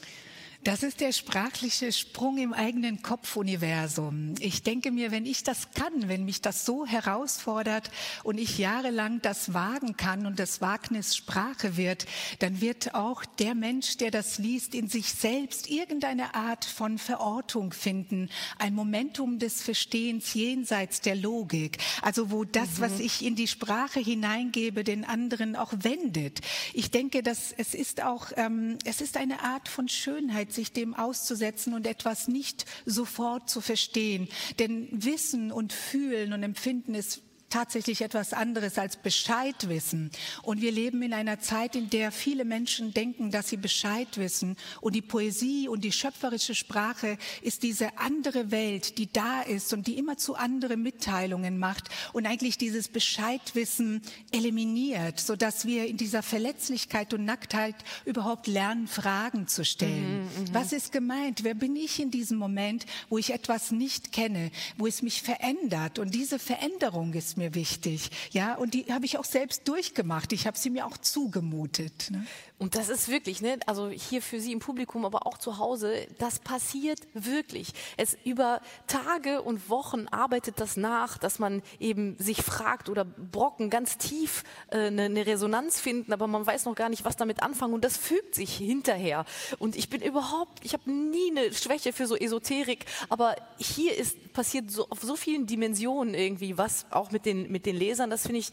Das 0.65 0.85
ist 0.85 1.01
der 1.01 1.11
sprachliche 1.11 1.91
Sprung 1.91 2.39
im 2.39 2.53
eigenen 2.53 3.03
Kopfuniversum. 3.03 4.37
Ich 4.39 4.63
denke 4.63 4.93
mir, 4.93 5.11
wenn 5.11 5.27
ich 5.27 5.43
das 5.43 5.73
kann, 5.73 6.09
wenn 6.09 6.25
mich 6.25 6.41
das 6.41 6.65
so 6.65 6.87
herausfordert 6.87 7.91
und 8.23 8.39
ich 8.39 8.59
jahrelang 8.59 9.21
das 9.23 9.55
wagen 9.55 9.97
kann 9.97 10.25
und 10.25 10.39
das 10.39 10.61
Wagnis 10.61 11.17
Sprache 11.17 11.77
wird, 11.77 12.07
dann 12.39 12.61
wird 12.61 12.95
auch 12.95 13.25
der 13.25 13.57
Mensch, 13.57 13.97
der 13.97 14.13
das 14.13 14.39
liest, 14.39 14.77
in 14.77 14.87
sich 14.87 15.13
selbst 15.13 15.69
irgendeine 15.69 16.37
Art 16.37 16.65
von 16.65 16.99
Verortung 16.99 17.73
finden, 17.73 18.29
ein 18.57 18.73
Momentum 18.73 19.41
des 19.41 19.63
Verstehens 19.63 20.33
jenseits 20.35 21.01
der 21.01 21.17
Logik. 21.17 21.79
Also 22.03 22.31
wo 22.31 22.45
das, 22.45 22.79
mhm. 22.79 22.83
was 22.83 23.01
ich 23.01 23.25
in 23.25 23.35
die 23.35 23.49
Sprache 23.49 23.99
hineingebe, 23.99 24.85
den 24.85 25.05
anderen 25.05 25.57
auch 25.57 25.73
wendet. 25.81 26.41
Ich 26.73 26.93
denke, 26.93 27.25
dass 27.25 27.51
es 27.51 27.75
ist 27.75 28.01
auch, 28.05 28.31
ähm, 28.37 28.79
es 28.85 29.01
ist 29.01 29.17
eine 29.17 29.43
Art 29.43 29.69
von 29.69 29.89
Schönheit, 29.89 30.52
sich 30.53 30.73
dem 30.73 30.95
auszusetzen 30.95 31.75
und 31.75 31.87
etwas 31.87 32.29
nicht 32.29 32.67
sofort 32.87 33.49
zu 33.49 33.61
verstehen. 33.61 34.29
Denn 34.59 34.89
Wissen 34.91 35.53
und 35.53 35.73
Fühlen 35.73 36.33
und 36.33 36.43
Empfinden 36.43 36.95
ist 36.95 37.23
tatsächlich 37.53 38.01
etwas 38.01 38.33
anderes 38.33 38.79
als 38.79 38.97
Bescheid 38.97 39.69
wissen. 39.69 40.11
Und 40.43 40.63
wir 40.63 40.73
leben 40.73 41.03
in 41.03 41.13
einer 41.13 41.39
Zeit, 41.39 41.77
in 41.77 41.91
der 41.91 42.11
viele 42.11 42.45
Menschen 42.45 42.95
denken, 42.95 43.31
dass 43.31 43.51
sie 43.51 43.59
Bescheid 43.59 44.09
wissen. 44.17 44.57
Und 44.81 44.95
die 44.95 45.03
Poesie 45.03 45.69
und 45.69 45.85
die 45.85 45.93
schöpferische 45.93 46.55
Sprache 46.55 47.19
ist 47.43 47.63
diese 47.63 47.99
andere 47.99 48.51
Welt, 48.51 48.97
die 48.97 49.13
da 49.13 49.43
ist 49.43 49.73
und 49.75 49.87
die 49.87 49.99
immer 49.99 50.17
zu 50.17 50.35
andere 50.35 50.79
Mitteilungen 50.79 51.59
macht 51.59 51.91
und 52.15 52.27
eigentlich 52.27 52.57
dieses 52.57 52.89
Bescheidwissen 52.89 54.01
eliminiert, 54.31 55.21
sodass 55.21 55.67
wir 55.67 55.87
in 55.87 55.99
dieser 55.99 56.23
Verletzlichkeit 56.23 57.13
und 57.13 57.27
Nacktheit 57.27 57.77
überhaupt 58.07 58.47
lernen, 58.47 58.87
Fragen 58.87 59.47
zu 59.47 59.65
stellen. 59.65 60.23
Mhm, 60.23 60.43
mhm. 60.43 60.55
Was 60.55 60.73
ist 60.73 60.91
gemeint? 60.91 61.45
Wer 61.45 61.55
bin 61.55 61.77
ich 61.77 62.01
in 62.01 62.11
diesem 62.11 62.39
Moment, 62.39 62.87
wo 63.11 63.19
ich 63.19 63.33
etwas 63.35 63.73
nicht 63.73 64.13
kenne, 64.13 64.51
wo 64.79 64.87
es 64.87 65.03
mich 65.03 65.21
verändert? 65.21 65.99
Und 65.99 66.15
diese 66.15 66.39
Veränderung 66.39 67.13
ist 67.13 67.37
mir 67.37 67.42
mir 67.43 67.55
wichtig. 67.55 68.11
Ja, 68.31 68.55
und 68.55 68.75
die 68.75 68.87
habe 68.93 69.05
ich 69.05 69.19
auch 69.19 69.25
selbst 69.25 69.67
durchgemacht. 69.69 70.33
Ich 70.33 70.47
habe 70.47 70.57
sie 70.57 70.71
mir 70.71 70.87
auch 70.87 70.97
zugemutet. 70.97 72.11
Ne? 72.11 72.25
Und 72.59 72.77
das 72.77 72.89
ist 72.89 73.09
wirklich, 73.09 73.43
ne, 73.43 73.59
also 73.67 73.89
hier 73.89 74.23
für 74.23 74.41
Sie 74.41 74.53
im 74.53 74.61
Publikum, 74.61 75.05
aber 75.05 75.27
auch 75.27 75.37
zu 75.37 75.59
Hause, 75.59 76.07
das 76.19 76.39
passiert 76.39 77.01
wirklich. 77.13 77.73
Es 77.97 78.17
über 78.25 78.61
Tage 78.87 79.43
und 79.43 79.69
Wochen 79.69 80.07
arbeitet 80.09 80.61
das 80.61 80.77
nach, 80.77 81.19
dass 81.19 81.41
man 81.41 81.63
eben 81.81 82.17
sich 82.19 82.43
fragt 82.43 82.89
oder 82.89 83.05
Brocken 83.05 83.69
ganz 83.69 83.99
tief 83.99 84.45
äh, 84.71 84.87
eine, 84.87 85.07
eine 85.07 85.27
Resonanz 85.27 85.81
finden, 85.81 86.13
aber 86.13 86.29
man 86.29 86.47
weiß 86.47 86.67
noch 86.67 86.77
gar 86.77 86.89
nicht, 86.89 87.05
was 87.05 87.17
damit 87.17 87.43
anfangen 87.43 87.75
und 87.75 87.85
das 87.85 87.97
fügt 87.97 88.37
sich 88.37 88.55
hinterher. 88.57 89.25
Und 89.59 89.75
ich 89.75 89.91
bin 89.91 90.01
überhaupt, 90.01 90.65
ich 90.65 90.73
habe 90.73 90.89
nie 90.89 91.33
eine 91.33 91.53
Schwäche 91.53 91.93
für 91.93 92.07
so 92.07 92.15
Esoterik, 92.15 92.87
aber 93.09 93.35
hier 93.59 93.97
ist 93.97 94.17
passiert 94.33 94.71
so 94.71 94.89
auf 94.89 95.03
so 95.03 95.17
vielen 95.17 95.47
Dimensionen 95.47 96.15
irgendwie 96.15 96.59
was, 96.59 96.87
auch 96.91 97.11
mit 97.11 97.27
den 97.27 97.32
mit 97.35 97.67
den 97.67 97.77
Lesern. 97.77 98.11
Das 98.11 98.23
finde 98.23 98.39
ich 98.39 98.51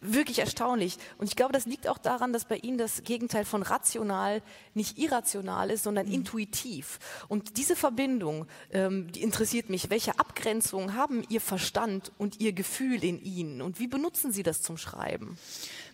wirklich 0.00 0.38
erstaunlich. 0.38 0.98
Und 1.18 1.26
ich 1.26 1.36
glaube, 1.36 1.52
das 1.52 1.66
liegt 1.66 1.88
auch 1.88 1.98
daran, 1.98 2.32
dass 2.32 2.44
bei 2.44 2.56
Ihnen 2.56 2.78
das 2.78 3.02
Gegenteil 3.04 3.44
von 3.44 3.62
rational 3.62 4.42
nicht 4.74 4.98
irrational 4.98 5.70
ist, 5.70 5.84
sondern 5.84 6.06
mhm. 6.06 6.14
intuitiv. 6.14 6.98
Und 7.28 7.56
diese 7.56 7.76
Verbindung, 7.76 8.46
ähm, 8.72 9.10
die 9.12 9.22
interessiert 9.22 9.70
mich. 9.70 9.90
Welche 9.90 10.18
Abgrenzungen 10.18 10.94
haben 10.94 11.24
Ihr 11.28 11.40
Verstand 11.40 12.12
und 12.18 12.40
Ihr 12.40 12.52
Gefühl 12.52 13.02
in 13.02 13.22
Ihnen? 13.22 13.62
Und 13.62 13.80
wie 13.80 13.86
benutzen 13.88 14.32
Sie 14.32 14.42
das 14.42 14.62
zum 14.62 14.76
Schreiben? 14.76 15.38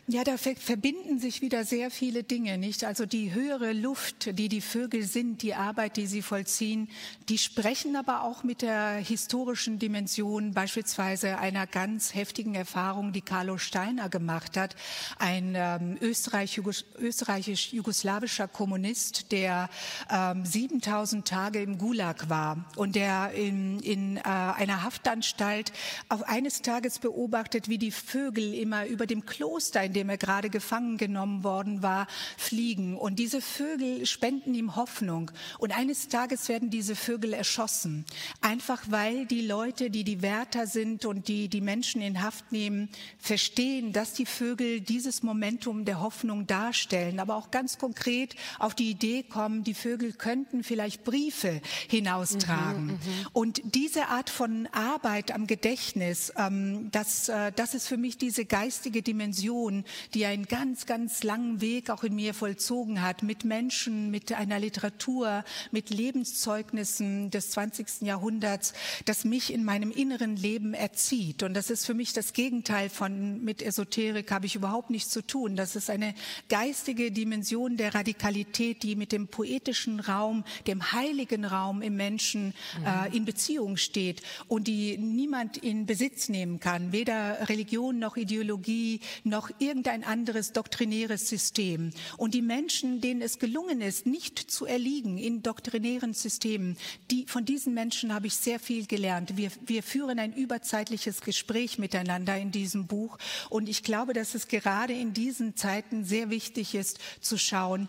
Ja, 0.09 0.25
da 0.25 0.37
verbinden 0.37 1.21
sich 1.21 1.43
wieder 1.43 1.65
sehr 1.65 1.89
viele 1.89 2.25
Dinge, 2.25 2.59
nicht? 2.59 2.83
Also 2.83 3.07
die 3.07 3.33
höhere 3.33 3.73
Luft, 3.73 4.37
die 4.37 4.49
die 4.49 4.61
Vögel 4.61 5.05
sind, 5.05 5.43
die 5.43 5.55
Arbeit, 5.55 5.97
die 5.97 6.09
sie 6.09 6.23
vollziehen, 6.23 6.89
die 7.29 7.39
sprechen 7.39 7.95
aber 7.95 8.25
auch 8.25 8.43
mit 8.43 8.63
der 8.63 8.95
historischen 8.95 9.79
Dimension 9.79 10.55
beispielsweise 10.55 11.39
einer 11.39 11.69
ganz 11.69 12.17
heftigen 12.17 12.57
Erfahrung, 12.57 13.13
die 13.13 13.21
Carlo 13.21 13.59
Steiner 13.59 14.09
gemacht 14.09 14.57
hat, 14.57 14.75
ein 15.21 15.53
ähm, 15.55 15.97
österreichisch-jugoslawischer 16.01 18.49
Kommunist, 18.49 19.31
der 19.31 19.71
ähm, 20.11 20.45
7000 20.45 21.29
Tage 21.29 21.63
im 21.63 21.79
Gulag 21.79 22.29
war 22.29 22.65
und 22.75 22.97
der 22.97 23.31
in, 23.35 23.79
in 23.79 24.17
äh, 24.17 24.23
einer 24.25 24.83
Haftanstalt 24.83 25.73
auf 26.09 26.25
eines 26.25 26.63
Tages 26.63 26.99
beobachtet, 26.99 27.69
wie 27.69 27.79
die 27.79 27.93
Vögel 27.93 28.53
immer 28.53 28.87
über 28.87 29.07
dem 29.07 29.27
Kloster 29.27 29.92
in 29.93 29.95
dem 29.95 30.09
er 30.09 30.17
gerade 30.17 30.49
gefangen 30.49 30.97
genommen 30.97 31.45
worden 31.45 31.83
war, 31.83 32.07
fliegen. 32.39 32.97
Und 32.97 33.19
diese 33.19 33.43
Vögel 33.43 34.07
spenden 34.07 34.55
ihm 34.55 34.75
Hoffnung. 34.75 35.31
Und 35.59 35.77
eines 35.77 36.09
Tages 36.09 36.49
werden 36.49 36.71
diese 36.71 36.97
Vögel 36.97 37.35
erschossen. 37.35 38.07
Einfach 38.41 38.83
weil 38.89 39.27
die 39.27 39.47
Leute, 39.47 39.91
die 39.91 40.03
die 40.03 40.23
Wärter 40.23 40.67
sind 40.67 41.05
und 41.05 41.29
die 41.29 41.49
die 41.49 41.61
Menschen 41.61 42.01
in 42.01 42.23
Haft 42.23 42.53
nehmen, 42.53 42.89
verstehen, 43.19 43.93
dass 43.93 44.15
die 44.15 44.25
Vögel 44.25 44.81
dieses 44.81 45.23
Momentum 45.23 45.85
der 45.85 46.01
Hoffnung 46.01 46.47
darstellen. 46.47 47.21
Aber 47.21 47.37
auch 47.37 47.51
ganz 47.51 47.77
konkret 47.77 48.35
auf 48.59 48.75
die 48.75 48.91
Idee 48.91 49.23
kommen, 49.23 49.63
die 49.63 49.75
Vögel 49.75 50.15
könnten 50.15 50.65
vielleicht 50.65 51.05
Briefe 51.05 51.61
hinaustragen. 51.89 52.87
Mhm, 52.87 52.93
mhm. 52.93 53.27
und 53.35 53.61
diese 53.75 54.09
Art 54.09 54.31
von 54.31 54.69
Arbeit 54.73 55.33
am 55.33 55.47
Gedächtnis, 55.47 56.33
ähm, 56.39 56.89
das, 56.93 57.29
äh, 57.29 57.53
das 57.55 57.75
ist 57.75 57.89
für 57.89 57.99
mich 57.99 58.17
diese 58.17 58.47
geistige 58.47 59.03
Dimension, 59.03 59.82
Die 60.15 60.27
einen 60.27 60.47
ganz, 60.47 60.87
ganz 60.87 61.23
langen 61.23 61.61
Weg 61.61 61.91
auch 61.91 62.05
in 62.05 62.15
mir 62.15 62.35
vollzogen 62.35 63.03
hat, 63.03 63.23
mit 63.23 63.45
Menschen, 63.45 64.11
mit 64.11 64.33
einer 64.33 64.59
Literatur, 64.59 65.45
mit 65.71 65.91
Lebenszeugnissen 65.91 67.31
des 67.31 67.51
20. 67.51 68.03
Jahrhunderts, 68.03 68.73
das 69.05 69.25
mich 69.25 69.53
in 69.53 69.65
meinem 69.65 69.91
inneren 69.91 70.37
Leben 70.37 70.75
erzieht. 70.75 71.43
Und 71.43 71.55
das 71.55 71.71
ist 71.71 71.87
für 71.87 71.95
mich 71.95 72.13
das 72.13 72.33
Gegenteil 72.33 72.89
von 72.89 73.43
mit 73.43 73.63
Esoterik 73.63 74.31
habe 74.31 74.47
ich 74.47 74.55
überhaupt 74.55 74.91
nichts 74.91 75.11
zu 75.11 75.27
tun. 75.27 75.57
Das 75.57 75.77
ist 75.77 75.91
eine 75.91 76.15
geistige 76.49 77.11
Dimension 77.11 77.77
der 77.77 77.95
Radikalität, 77.95 78.83
die 78.83 78.97
mit 78.97 79.13
dem 79.13 79.29
poetischen 79.29 80.01
Raum, 80.01 80.45
dem 80.67 80.93
heiligen 80.93 81.45
Raum 81.45 81.83
im 81.83 81.97
Menschen 81.97 82.55
äh, 82.85 83.15
in 83.17 83.25
Beziehung 83.25 83.77
steht 83.77 84.23
und 84.49 84.69
die 84.69 84.99
niemand 84.99 85.57
in 85.57 85.87
Besitz 85.87 86.29
nehmen 86.29 86.61
kann, 86.61 86.93
weder 86.93 87.49
Religion 87.49 87.99
noch 87.99 88.17
Ideologie 88.17 89.01
noch 89.25 89.51
irgendein 89.59 89.72
anderes 90.05 90.53
doktrinäres 90.53 91.29
System. 91.29 91.91
Und 92.17 92.35
die 92.35 92.43
Menschen, 92.43 93.01
denen 93.01 93.23
es 93.23 93.39
gelungen 93.39 93.81
ist, 93.81 94.07
nicht 94.07 94.39
zu 94.39 94.67
erliegen 94.67 95.19
in 95.19 95.43
doktrinären 95.43 96.15
Systemen, 96.15 96.77
die, 97.11 97.27
von 97.27 97.45
diesen 97.45 97.75
Menschen 97.75 98.13
habe 98.13 98.27
ich 98.27 98.35
sehr 98.35 98.59
viel 98.59 98.87
gelernt. 98.87 99.37
Wir, 99.37 99.51
wir 99.65 99.83
führen 99.83 100.19
ein 100.19 100.33
überzeitliches 100.33 101.21
Gespräch 101.21 101.79
miteinander 101.79 102.37
in 102.37 102.51
diesem 102.51 102.87
Buch 102.87 103.19
und 103.49 103.69
ich 103.69 103.83
glaube, 103.83 104.13
dass 104.13 104.35
es 104.35 104.49
gerade 104.49 104.93
in 104.93 105.13
diesen 105.15 105.57
Zeiten 105.57 106.05
sehr 106.05 106.31
wichtig 106.31 106.75
ist 106.75 106.99
zu 107.21 107.39
schauen, 107.39 107.89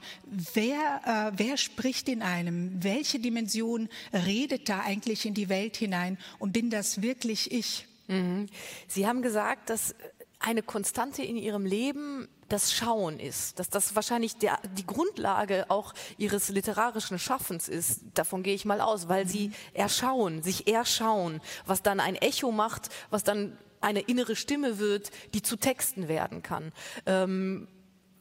wer, 0.53 1.31
äh, 1.33 1.37
wer 1.37 1.57
spricht 1.57 2.09
in 2.09 2.21
einem, 2.21 2.83
welche 2.83 3.19
Dimension 3.19 3.89
redet 4.13 4.69
da 4.69 4.81
eigentlich 4.81 5.25
in 5.25 5.33
die 5.33 5.49
Welt 5.49 5.77
hinein 5.77 6.17
und 6.39 6.53
bin 6.53 6.69
das 6.69 7.01
wirklich 7.01 7.51
ich? 7.51 7.85
Mhm. 8.07 8.47
Sie 8.87 9.07
haben 9.07 9.21
gesagt, 9.21 9.69
dass 9.69 9.95
eine 10.43 10.61
Konstante 10.61 11.23
in 11.23 11.37
Ihrem 11.37 11.65
Leben 11.65 12.27
das 12.49 12.73
Schauen 12.73 13.19
ist, 13.19 13.57
dass 13.59 13.69
das 13.69 13.95
wahrscheinlich 13.95 14.37
der, 14.37 14.59
die 14.77 14.85
Grundlage 14.85 15.69
auch 15.69 15.93
Ihres 16.17 16.49
literarischen 16.49 17.17
Schaffens 17.17 17.69
ist. 17.69 18.01
Davon 18.13 18.43
gehe 18.43 18.53
ich 18.53 18.65
mal 18.65 18.81
aus, 18.81 19.07
weil 19.07 19.27
Sie 19.27 19.47
mhm. 19.47 19.53
erschauen, 19.73 20.43
sich 20.43 20.67
erschauen, 20.67 21.41
was 21.65 21.81
dann 21.81 21.99
ein 21.99 22.15
Echo 22.15 22.51
macht, 22.51 22.89
was 23.09 23.23
dann 23.23 23.57
eine 23.81 24.01
innere 24.01 24.35
Stimme 24.35 24.79
wird, 24.79 25.11
die 25.33 25.41
zu 25.41 25.55
Texten 25.55 26.07
werden 26.07 26.43
kann. 26.43 26.73
Ähm, 27.05 27.67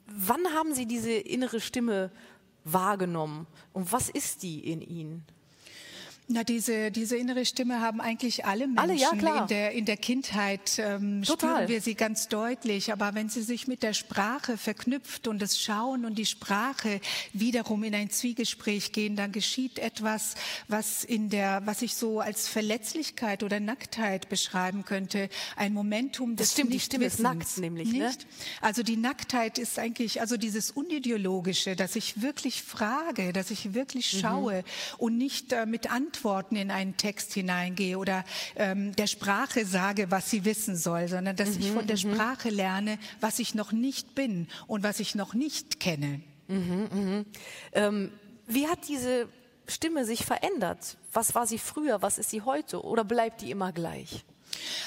wann 0.06 0.46
haben 0.54 0.74
Sie 0.74 0.86
diese 0.86 1.12
innere 1.12 1.60
Stimme 1.60 2.10
wahrgenommen 2.64 3.46
und 3.72 3.92
was 3.92 4.08
ist 4.08 4.42
die 4.44 4.70
in 4.70 4.80
Ihnen? 4.80 5.26
Na, 6.32 6.44
diese, 6.44 6.90
diese 6.90 7.16
innere 7.16 7.44
Stimme 7.44 7.82
haben 7.82 8.00
eigentlich 8.00 8.46
alle 8.46 8.66
Menschen 8.66 8.78
alle, 8.78 8.94
ja, 8.94 9.10
in, 9.42 9.46
der, 9.48 9.72
in 9.72 9.84
der 9.84 9.98
Kindheit. 9.98 10.78
Ähm, 10.78 11.22
spüren 11.24 11.68
wir 11.68 11.82
sie 11.82 11.94
ganz 11.94 12.28
deutlich. 12.28 12.90
Aber 12.90 13.14
wenn 13.14 13.28
sie 13.28 13.42
sich 13.42 13.68
mit 13.68 13.82
der 13.82 13.92
Sprache 13.92 14.56
verknüpft 14.56 15.28
und 15.28 15.42
das 15.42 15.60
Schauen 15.60 16.06
und 16.06 16.16
die 16.16 16.24
Sprache 16.24 17.02
wiederum 17.34 17.84
in 17.84 17.94
ein 17.94 18.08
Zwiegespräch 18.08 18.92
gehen, 18.92 19.14
dann 19.14 19.30
geschieht 19.32 19.78
etwas, 19.78 20.34
was 20.68 21.04
in 21.04 21.28
der, 21.28 21.60
was 21.66 21.82
ich 21.82 21.94
so 21.96 22.20
als 22.20 22.48
Verletzlichkeit 22.48 23.42
oder 23.42 23.60
Nacktheit 23.60 24.30
beschreiben 24.30 24.86
könnte. 24.86 25.28
Ein 25.56 25.74
Momentum 25.74 26.36
des 26.36 26.48
Das 26.48 26.52
stimmt, 26.52 26.72
die 26.72 26.80
Stimme 26.80 27.04
ist 27.04 27.20
nackt, 27.20 27.58
nämlich. 27.58 27.92
Ne? 27.92 28.06
Nicht? 28.06 28.20
Ne? 28.20 28.26
Also 28.62 28.82
die 28.82 28.96
Nacktheit 28.96 29.58
ist 29.58 29.78
eigentlich, 29.78 30.22
also 30.22 30.38
dieses 30.38 30.70
Unideologische, 30.70 31.76
dass 31.76 31.94
ich 31.94 32.22
wirklich 32.22 32.62
frage, 32.62 33.34
dass 33.34 33.50
ich 33.50 33.74
wirklich 33.74 34.14
mhm. 34.14 34.18
schaue 34.18 34.54
mhm. 34.58 34.64
und 34.96 35.18
nicht 35.18 35.52
äh, 35.52 35.66
mit 35.66 35.90
Antworten 35.90 36.21
Antworten 36.22 36.54
in 36.54 36.70
einen 36.70 36.96
Text 36.96 37.34
hineingehe 37.34 37.98
oder 37.98 38.24
ähm, 38.54 38.94
der 38.94 39.08
Sprache 39.08 39.66
sage, 39.66 40.12
was 40.12 40.30
sie 40.30 40.44
wissen 40.44 40.76
soll, 40.76 41.08
sondern 41.08 41.34
dass 41.34 41.56
mhm, 41.56 41.60
ich 41.60 41.70
von 41.72 41.86
der 41.88 41.96
mhm. 41.96 42.14
Sprache 42.14 42.48
lerne, 42.48 42.98
was 43.20 43.40
ich 43.40 43.56
noch 43.56 43.72
nicht 43.72 44.14
bin 44.14 44.46
und 44.68 44.84
was 44.84 45.00
ich 45.00 45.16
noch 45.16 45.34
nicht 45.34 45.80
kenne. 45.80 46.20
Mhm, 46.46 46.88
mh. 46.92 47.24
ähm, 47.72 48.12
wie 48.46 48.68
hat 48.68 48.86
diese 48.86 49.28
Stimme 49.66 50.04
sich 50.04 50.24
verändert? 50.24 50.96
Was 51.12 51.34
war 51.34 51.48
sie 51.48 51.58
früher? 51.58 52.02
Was 52.02 52.18
ist 52.18 52.30
sie 52.30 52.42
heute? 52.42 52.84
Oder 52.84 53.02
bleibt 53.02 53.40
die 53.40 53.50
immer 53.50 53.72
gleich? 53.72 54.24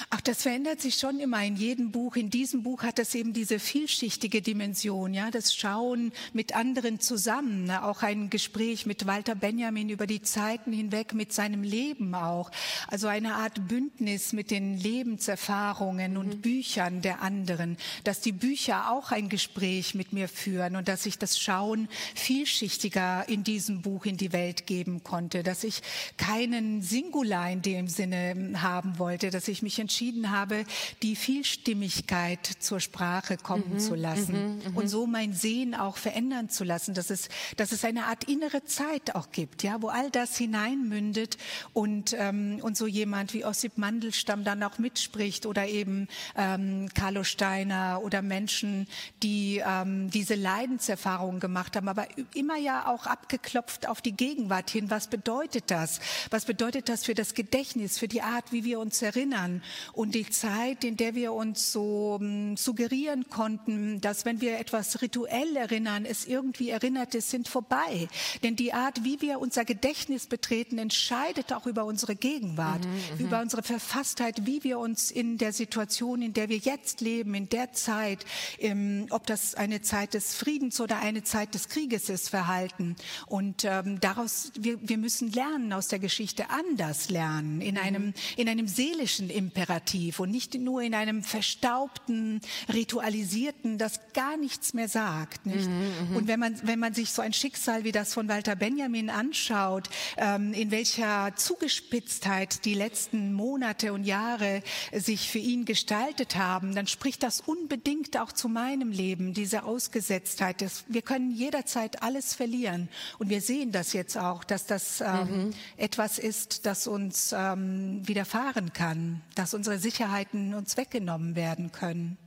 Ach, 0.10 0.22
das 0.22 0.43
verändert 0.43 0.81
sich 0.81 0.95
schon 0.95 1.19
immer 1.19 1.43
in 1.43 1.55
jedem 1.55 1.91
Buch. 1.91 2.15
In 2.15 2.29
diesem 2.29 2.63
Buch 2.63 2.84
hat 2.84 3.00
es 3.00 3.15
eben 3.15 3.34
diese 3.34 3.60
vielschichtige 3.60 4.41
Dimension, 4.41 5.13
ja, 5.13 5.31
das 5.31 5.55
Schauen 5.55 6.12
mit 6.34 6.55
anderen 6.55 7.00
zusammen, 7.00 7.65
ne? 7.65 7.84
auch 7.84 8.03
ein 8.03 8.29
Gespräch 8.29 8.86
mit 8.86 9.05
Walter 9.05 9.36
Benjamin 9.36 9.89
über 9.89 10.07
die 10.07 10.22
Zeiten 10.22 10.72
hinweg, 10.72 11.13
mit 11.13 11.34
seinem 11.34 11.63
Leben 11.63 12.15
auch. 12.15 12.51
Also 12.88 13.07
eine 13.07 13.36
Art 13.36 13.67
Bündnis 13.67 14.34
mit 14.34 14.51
den 14.51 14.77
Lebenserfahrungen 14.77 16.13
mhm. 16.13 16.17
und 16.17 16.41
Büchern 16.41 17.01
der 17.01 17.22
anderen, 17.22 17.77
dass 18.03 18.22
die 18.22 18.31
Bücher 18.31 18.91
auch 18.91 19.12
ein 19.12 19.29
Gespräch 19.29 19.95
mit 19.95 20.13
mir 20.13 20.27
führen 20.27 20.75
und 20.75 20.88
dass 20.88 21.05
ich 21.05 21.17
das 21.17 21.39
Schauen 21.39 21.88
vielschichtiger 22.15 23.27
in 23.27 23.43
diesem 23.43 23.81
Buch 23.81 24.05
in 24.05 24.17
die 24.17 24.34
Welt 24.34 24.67
geben 24.67 25.03
konnte, 25.03 25.43
dass 25.43 25.63
ich 25.63 25.81
keinen 26.17 26.81
Singular 26.81 27.50
in 27.51 27.62
dem 27.62 27.88
Sinne 27.88 28.62
haben 28.62 29.00
wollte, 29.00 29.29
dass 29.29 29.48
ich 29.48 29.54
mich 29.62 29.79
entschieden 29.79 30.31
habe, 30.31 30.65
die 31.01 31.15
Vielstimmigkeit 31.15 32.45
zur 32.59 32.79
Sprache 32.79 33.38
kommen 33.38 33.74
mhm, 33.74 33.79
zu 33.79 33.95
lassen 33.95 34.57
mhm, 34.57 34.71
mhm, 34.71 34.77
und 34.77 34.88
so 34.88 35.07
mein 35.07 35.33
Sehen 35.33 35.75
auch 35.75 35.97
verändern 35.97 36.50
zu 36.50 36.63
lassen, 36.63 36.93
dass 36.93 37.09
es, 37.09 37.29
dass 37.57 37.71
es 37.71 37.83
eine 37.85 38.05
Art 38.05 38.25
innere 38.25 38.63
Zeit 38.63 39.15
auch 39.15 39.31
gibt, 39.31 39.63
ja, 39.63 39.81
wo 39.81 39.89
all 39.89 40.09
das 40.12 40.38
hineinmündet 40.38 41.38
und, 41.74 42.15
ähm, 42.17 42.59
und 42.62 42.77
so 42.77 42.88
jemand 42.88 43.33
wie 43.33 43.45
Ossip 43.45 43.77
Mandelstamm 43.77 44.43
dann 44.43 44.63
auch 44.63 44.77
mitspricht 44.77 45.45
oder 45.45 45.67
eben 45.67 46.07
ähm, 46.35 46.89
Carlo 46.93 47.24
Steiner 47.24 48.01
oder 48.03 48.21
Menschen, 48.21 48.88
die 49.24 49.62
ähm, 49.65 50.09
diese 50.09 50.35
Leidenserfahrungen 50.35 51.39
gemacht 51.39 51.75
haben, 51.75 51.88
aber 51.88 52.07
immer 52.33 52.57
ja 52.57 52.88
auch 52.88 53.05
abgeklopft 53.05 53.88
auf 53.88 54.01
die 54.01 54.13
Gegenwart 54.13 54.69
hin. 54.69 54.89
Was 54.89 55.07
bedeutet 55.07 55.65
das? 55.67 56.00
Was 56.29 56.45
bedeutet 56.45 56.89
das 56.89 57.05
für 57.05 57.13
das 57.13 57.33
Gedächtnis, 57.33 58.00
für 58.00 58.07
die 58.07 58.21
Art, 58.21 58.51
wie 58.51 58.63
wir 58.63 58.79
uns 58.79 59.01
erinnern? 59.01 59.44
Und 59.93 60.15
die 60.15 60.29
Zeit, 60.29 60.83
in 60.83 60.97
der 60.97 61.15
wir 61.15 61.33
uns 61.33 61.71
so 61.71 62.17
um, 62.19 62.57
suggerieren 62.57 63.29
konnten, 63.29 64.01
dass 64.01 64.25
wenn 64.25 64.41
wir 64.41 64.59
etwas 64.59 65.01
rituell 65.01 65.55
erinnern, 65.55 66.05
es 66.05 66.25
irgendwie 66.25 66.69
erinnert 66.69 67.15
ist, 67.15 67.29
sind 67.29 67.47
vorbei. 67.47 68.07
Denn 68.43 68.55
die 68.55 68.73
Art, 68.73 69.03
wie 69.03 69.21
wir 69.21 69.39
unser 69.39 69.65
Gedächtnis 69.65 70.27
betreten, 70.27 70.77
entscheidet 70.77 71.53
auch 71.53 71.65
über 71.65 71.85
unsere 71.85 72.15
Gegenwart, 72.15 72.85
mhm, 72.85 72.91
mhm, 73.17 73.25
über 73.25 73.41
unsere 73.41 73.63
Verfasstheit, 73.63 74.45
wie 74.45 74.63
wir 74.63 74.79
uns 74.79 75.11
in 75.11 75.37
der 75.37 75.53
Situation, 75.53 76.21
in 76.21 76.33
der 76.33 76.49
wir 76.49 76.57
jetzt 76.57 77.01
leben, 77.01 77.33
in 77.35 77.49
der 77.49 77.73
Zeit, 77.73 78.25
ähm, 78.59 79.07
ob 79.09 79.25
das 79.25 79.55
eine 79.55 79.81
Zeit 79.81 80.13
des 80.13 80.35
Friedens 80.35 80.79
oder 80.79 80.99
eine 80.99 81.23
Zeit 81.23 81.53
des 81.53 81.69
Krieges 81.69 82.09
ist, 82.09 82.29
verhalten. 82.29 82.95
Und 83.27 83.63
ähm, 83.65 83.99
daraus, 83.99 84.51
wir, 84.57 84.77
wir 84.81 84.97
müssen 84.97 85.31
lernen 85.31 85.73
aus 85.73 85.87
der 85.87 85.99
Geschichte 85.99 86.49
anders 86.49 87.09
lernen, 87.09 87.61
in 87.61 87.75
mhm. 87.75 87.81
einem, 87.81 88.13
in 88.37 88.49
einem 88.49 88.67
seelischen 88.67 89.29
Imperativ 89.35 90.19
und 90.19 90.31
nicht 90.31 90.55
nur 90.55 90.81
in 90.81 90.95
einem 90.95 91.23
verstaubten, 91.23 92.41
ritualisierten, 92.71 93.77
das 93.77 93.99
gar 94.13 94.37
nichts 94.37 94.73
mehr 94.73 94.87
sagt. 94.87 95.45
Nicht? 95.45 95.67
Mhm, 95.67 96.09
mhm, 96.09 96.15
und 96.15 96.27
wenn 96.27 96.39
man, 96.39 96.55
wenn 96.63 96.79
man 96.79 96.93
sich 96.93 97.11
so 97.11 97.21
ein 97.21 97.33
Schicksal 97.33 97.83
wie 97.83 97.91
das 97.91 98.13
von 98.13 98.29
Walter 98.29 98.55
Benjamin 98.55 99.09
anschaut, 99.09 99.89
ähm, 100.17 100.53
in 100.53 100.71
welcher 100.71 101.35
Zugespitztheit 101.35 102.65
die 102.65 102.73
letzten 102.73 103.33
Monate 103.33 103.93
und 103.93 104.05
Jahre 104.05 104.63
sich 104.93 105.29
für 105.29 105.39
ihn 105.39 105.65
gestaltet 105.65 106.37
haben, 106.37 106.73
dann 106.73 106.87
spricht 106.87 107.23
das 107.23 107.41
unbedingt 107.41 108.17
auch 108.17 108.31
zu 108.31 108.47
meinem 108.47 108.91
Leben, 108.91 109.33
diese 109.33 109.63
Ausgesetztheit. 109.63 110.61
Das, 110.61 110.85
wir 110.87 111.01
können 111.01 111.31
jederzeit 111.31 112.01
alles 112.01 112.33
verlieren. 112.33 112.89
Und 113.19 113.29
wir 113.29 113.41
sehen 113.41 113.71
das 113.71 113.93
jetzt 113.93 114.17
auch, 114.17 114.43
dass 114.43 114.65
das 114.65 115.01
ähm, 115.01 115.47
mhm. 115.47 115.53
etwas 115.77 116.19
ist, 116.19 116.65
das 116.65 116.87
uns 116.87 117.33
ähm, 117.37 118.07
widerfahren 118.07 118.71
kann 118.73 119.21
dass 119.35 119.53
unsere 119.53 119.77
Sicherheiten 119.77 120.53
uns 120.53 120.77
weggenommen 120.77 121.35
werden 121.35 121.71
können. 121.71 122.17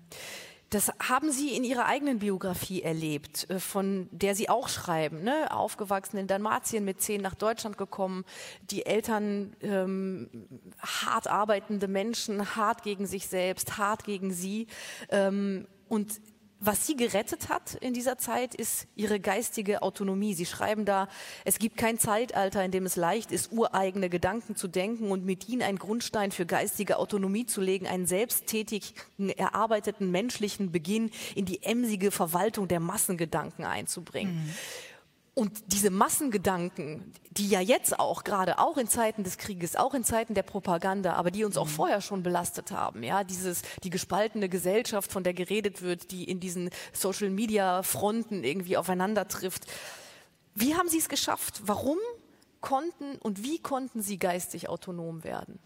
Das 0.71 0.93
haben 1.01 1.33
Sie 1.33 1.57
in 1.57 1.65
Ihrer 1.65 1.87
eigenen 1.87 2.19
Biografie 2.19 2.83
erlebt, 2.83 3.49
äh, 3.49 3.59
von 3.59 4.09
der 4.13 4.35
Sie 4.35 4.51
auch 4.51 4.69
schreiben. 4.69 5.23
Ne? 5.23 5.51
Aufgewachsen 5.51 6.19
in 6.19 6.27
Dalmatien, 6.27 6.85
mit 6.85 7.01
zehn 7.01 7.23
nach 7.23 7.35
Deutschland 7.35 7.79
gekommen, 7.79 8.25
die 8.71 8.85
Eltern 8.85 9.57
ähm, 9.63 10.29
hart 10.79 11.27
arbeitende 11.27 11.89
Menschen, 11.89 12.55
hart 12.55 12.83
gegen 12.83 13.07
sich 13.07 13.29
selbst, 13.29 13.79
hart 13.79 14.05
gegen 14.05 14.31
Sie. 14.31 14.67
Ähm, 15.09 15.67
und 15.89 16.21
was 16.61 16.87
sie 16.87 16.97
gerettet 16.97 17.49
hat 17.49 17.75
in 17.77 17.95
dieser 17.95 18.19
Zeit, 18.19 18.55
ist 18.55 18.89
ihre 18.97 19.21
geistige 19.21 19.83
Autonomie. 19.83 20.35
Sie 20.35 20.47
schreiben 20.47 20.85
da, 20.85 21.09
es 21.45 21.59
gibt 21.59 21.77
kein 21.77 21.99
Zeitalter, 21.99 22.65
in 22.65 22.73
dem 22.73 22.85
es 22.85 22.97
leicht 22.97 23.31
ist, 23.31 23.53
ureigene 23.53 24.09
Gedanken 24.09 24.57
zu 24.57 24.67
denken 24.67 25.11
und 25.11 25.25
mit 25.25 25.49
ihnen 25.49 25.63
einen 25.63 25.79
Grundstein 25.79 26.33
für 26.33 26.47
geistige 26.47 26.99
Autonomie 26.99 27.47
zu 27.47 27.61
legen, 27.61 27.87
einen 27.87 28.07
selbsttätigen, 28.07 28.89
erarbeiteten 29.37 30.11
menschlichen 30.11 30.73
Beginn 30.73 31.11
in 31.35 31.45
die 31.45 31.63
emsige 31.63 32.11
Verwaltung 32.11 32.67
der 32.67 32.81
Massengedanken 32.81 33.65
einzubringen. 33.65 34.35
Mhm. 34.35 34.55
Und 35.39 35.73
diese 35.73 35.91
Massengedanken, 35.91 37.13
die 37.31 37.49
ja 37.49 37.61
jetzt 37.61 38.01
auch, 38.01 38.25
gerade 38.25 38.59
auch 38.59 38.77
in 38.77 38.89
Zeiten 38.89 39.23
des 39.23 39.39
Krieges, 39.39 39.77
auch 39.77 39.95
in 39.95 40.03
Zeiten 40.03 40.35
der 40.35 40.43
Propaganda, 40.43 41.13
aber 41.13 41.31
die 41.31 41.45
uns 41.45 41.57
auch 41.57 41.67
mhm. 41.67 41.71
vorher 41.71 42.01
schon 42.01 42.25
belastet 42.25 42.73
haben, 42.73 43.05
ja, 43.05 43.23
dieses, 43.23 43.63
die 43.85 43.91
gespaltene 43.91 44.49
Gesellschaft, 44.49 45.13
von 45.13 45.23
der 45.23 45.35
geredet 45.35 45.81
wird, 45.81 46.11
die 46.11 46.25
in 46.25 46.41
diesen 46.41 46.71
Social 46.93 47.31
Media 47.31 47.85
Fronten 47.85 48.43
irgendwie 48.43 48.77
aufeinander 48.77 49.29
trifft. 49.29 49.67
Wie 50.57 50.75
haben 50.75 50.89
Sie 50.89 50.99
es 50.99 51.09
geschafft? 51.09 51.63
Warum 51.67 51.99
konnten 52.61 53.15
und 53.19 53.45
wie 53.45 53.61
konnten 53.61 54.03
Sie 54.03 54.19
geistig 54.19 54.69
autonom 54.69 55.23
werden? 55.23 55.61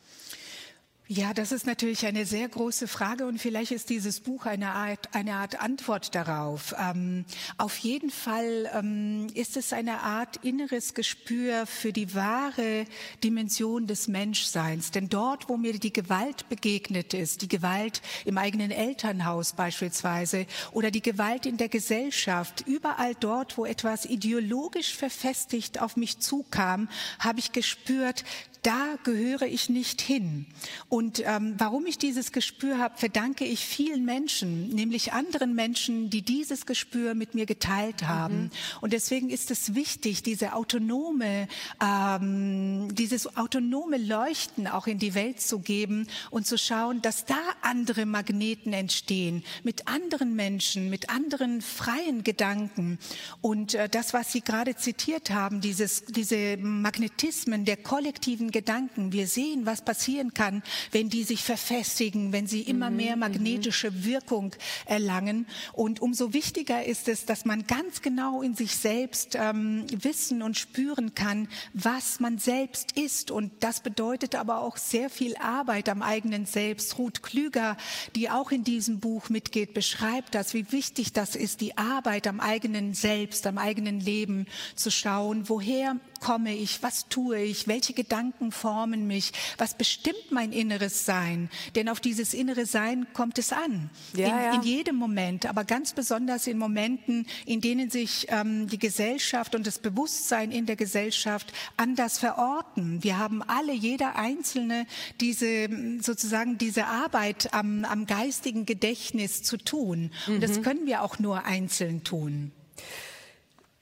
Ja, 1.09 1.35
das 1.35 1.51
ist 1.51 1.67
natürlich 1.67 2.07
eine 2.07 2.25
sehr 2.25 2.49
große 2.49 2.87
Frage 2.87 3.27
und 3.27 3.39
vielleicht 3.39 3.73
ist 3.73 3.91
dieses 3.91 4.21
Buch 4.21 4.47
eine 4.47 4.71
Art, 4.71 5.09
eine 5.13 5.35
Art 5.35 5.61
Antwort 5.61 6.15
darauf. 6.15 6.75
Ähm, 6.79 7.25
auf 7.59 7.77
jeden 7.79 8.09
Fall 8.09 8.71
ähm, 8.73 9.27
ist 9.35 9.57
es 9.57 9.73
eine 9.73 10.01
Art 10.01 10.39
inneres 10.45 10.95
Gespür 10.95 11.67
für 11.67 11.93
die 11.93 12.15
wahre 12.15 12.87
Dimension 13.25 13.89
des 13.89 14.07
Menschseins. 14.07 14.93
Denn 14.93 15.09
dort, 15.09 15.49
wo 15.49 15.57
mir 15.57 15.77
die 15.79 15.93
Gewalt 15.93 16.49
begegnet 16.49 17.15
ist, 17.15 17.43
die 17.43 17.49
Gewalt 17.49 18.01
im 18.25 18.39
eigenen 18.39 18.71
Elternhaus 18.71 19.55
beispielsweise 19.55 20.47
oder 20.71 20.93
die 20.93 21.03
Gewalt 21.03 21.47
in 21.47 21.57
der 21.57 21.69
Gesellschaft, 21.69 22.65
überall 22.67 23.17
dort, 23.17 23.59
wo 23.59 23.67
etwas 23.67 24.07
ideologisch 24.07 24.97
verfestigt 24.97 25.81
auf 25.83 25.97
mich 25.97 26.21
zukam, 26.21 26.89
habe 27.19 27.41
ich 27.41 27.51
gespürt, 27.51 28.25
da 28.63 28.97
gehöre 29.03 29.43
ich 29.43 29.69
nicht 29.69 30.01
hin. 30.01 30.47
Und 30.89 31.23
ähm, 31.27 31.55
warum 31.59 31.85
ich 31.87 31.99
dieses 31.99 32.31
Gespür 32.31 32.79
habe, 32.79 32.97
verdanke 32.97 33.45
ich 33.45 33.65
vielen 33.65 34.05
Menschen, 34.05 34.69
nämlich 34.69 35.13
anderen 35.13 35.55
Menschen, 35.55 36.11
die 36.11 36.23
dieses 36.23 36.65
Gespür 36.65 37.15
mit 37.15 37.35
mir 37.35 37.45
geteilt 37.45 38.05
haben. 38.05 38.45
Mhm. 38.45 38.51
Und 38.81 38.93
deswegen 38.93 39.31
ist 39.31 39.51
es 39.51 39.75
wichtig, 39.75 40.23
diese 40.23 40.55
autonome, 40.55 41.49
ähm, 41.83 42.95
dieses 42.95 43.37
autonome 43.37 43.99
Leuchten 43.99 44.69
auch 44.69 44.87
in 44.87 44.99
die 45.01 45.15
Welt 45.15 45.41
zu 45.41 45.59
geben 45.59 46.07
und 46.31 46.47
zu 46.47 46.57
schauen, 46.57 47.03
dass 47.03 47.25
da 47.25 47.41
andere 47.63 48.07
Magneten 48.07 48.73
entstehen, 48.73 49.43
mit 49.65 49.89
anderen 49.89 50.37
Menschen, 50.37 50.89
mit 50.89 51.11
anderen 51.11 51.63
freien 51.63 52.23
Gedanken. 52.23 53.01
Und 53.41 53.75
äh, 53.75 53.89
das, 53.89 54.15
was 54.15 54.31
Sie 54.31 54.43
gerade 54.43 54.77
zitiert 54.77 55.31
haben, 55.31 55.61
dieses, 55.61 56.05
diese 56.05 56.57
Magnetismen 56.59 57.65
der 57.65 57.77
kollektiven 57.77 58.52
Gedanken. 58.53 59.13
Wir 59.13 59.27
sehen, 59.27 59.67
was 59.67 59.83
passieren 59.83 60.35
kann, 60.35 60.63
wenn 60.91 61.09
die 61.09 61.25
sich 61.25 61.43
verfestigen, 61.43 62.33
wenn 62.33 62.47
sie 62.47 62.63
immer 62.63 62.91
mhm, 62.91 62.97
mehr 62.97 63.17
mhm. 63.17 63.21
magnetische 63.21 64.05
Wirkung 64.05 64.55
erlangen. 64.87 65.47
Und 65.73 66.01
umso 66.01 66.33
wichtiger 66.33 66.85
ist 66.85 67.09
es, 67.09 67.25
dass 67.25 67.45
man 67.45 67.67
ganz 67.67 68.03
genau 68.03 68.43
in 68.43 68.55
sich 68.55 68.77
selbst 68.77 69.37
ähm, 69.39 69.85
wissen 69.91 70.43
und 70.43 70.57
spüren 70.57 71.15
kann, 71.15 71.49
was 71.73 72.21
man 72.21 72.39
selbst 72.39 72.93
ist. 72.93 73.31
Und 73.31 73.53
das 73.61 73.81
bedeutet 73.81 74.35
aber 74.35 74.61
auch 74.61 74.77
sehr 74.77 75.11
viel 75.11 75.37
Arbeit 75.37 75.89
am 75.89 76.03
eigenen 76.03 76.47
Selbst. 76.47 76.99
Ruth 76.99 77.23
Klüger, 77.23 77.77
die 78.15 78.31
auch 78.31 78.51
in 78.51 78.65
diesem 78.65 79.01
Buch 79.01 79.29
mitgeht, 79.29 79.75
beschreibt 79.75 80.35
das, 80.35 80.55
wie 80.55 80.71
wichtig 80.73 81.13
das 81.13 81.37
ist, 81.37 81.61
die 81.61 81.77
Arbeit 81.79 82.27
am 82.27 82.41
eigenen 82.41 82.95
Selbst, 82.95 83.47
am 83.47 83.59
eigenen 83.59 84.01
Leben 84.01 84.47
zu 84.75 84.91
schauen. 84.91 85.49
Woher 85.49 85.97
komme 86.23 86.55
ich? 86.55 86.83
Was 86.83 87.09
tue 87.09 87.41
ich? 87.41 87.67
Welche 87.67 87.95
Gedanken 87.95 88.53
formen 88.53 89.09
mich? 89.09 89.33
Was 89.59 89.75
bestimmt 89.75 90.31
mein 90.31 90.53
inneres 90.53 91.05
Sein? 91.05 91.51
Denn 91.75 91.89
auf 91.89 91.99
dieses 91.99 92.33
innere 92.33 92.65
Sein 92.65 93.09
kommt 93.13 93.39
es 93.39 93.53
an. 93.53 93.91
Ja, 94.15 94.27
in, 94.27 94.33
ja. 94.33 94.55
in, 94.55 94.63
jedem 94.63 94.97
Moment, 94.97 95.47
aber 95.47 95.65
ganz 95.65 95.93
besonders 95.93 96.47
in 96.47 96.59
Momenten, 96.59 97.27
in 97.45 97.61
denen 97.61 97.91
sich 97.91 98.27
ähm, 98.29 98.69
die 98.69 98.79
Gesellschaft 98.79 99.57
und 99.57 99.67
das 99.67 99.81
Bewusstsein 99.81 100.53
in 100.53 100.65
der 100.67 100.77
Gesellschaft 100.77 101.53
anders 101.77 102.19
verorten. 102.19 103.03
Wir 103.03 103.19
haben 103.19 103.43
alle, 103.43 103.73
jeder 103.73 104.15
Einzelne, 104.15 104.87
diese 105.21 105.69
sozusagen 106.01 106.57
diese 106.57 106.87
Arbeit 106.87 107.53
am, 107.53 107.85
am 107.85 108.07
geistigen 108.07 108.65
Gedächtnis 108.65 109.43
zu 109.43 109.57
tun. 109.57 110.13
Und 110.29 110.41
das 110.41 110.59
mhm. 110.59 110.63
können 110.63 110.87
wir 110.87 111.03
auch 111.03 111.19
nur 111.19 111.45
einzeln 111.45 112.05
tun. 112.05 112.53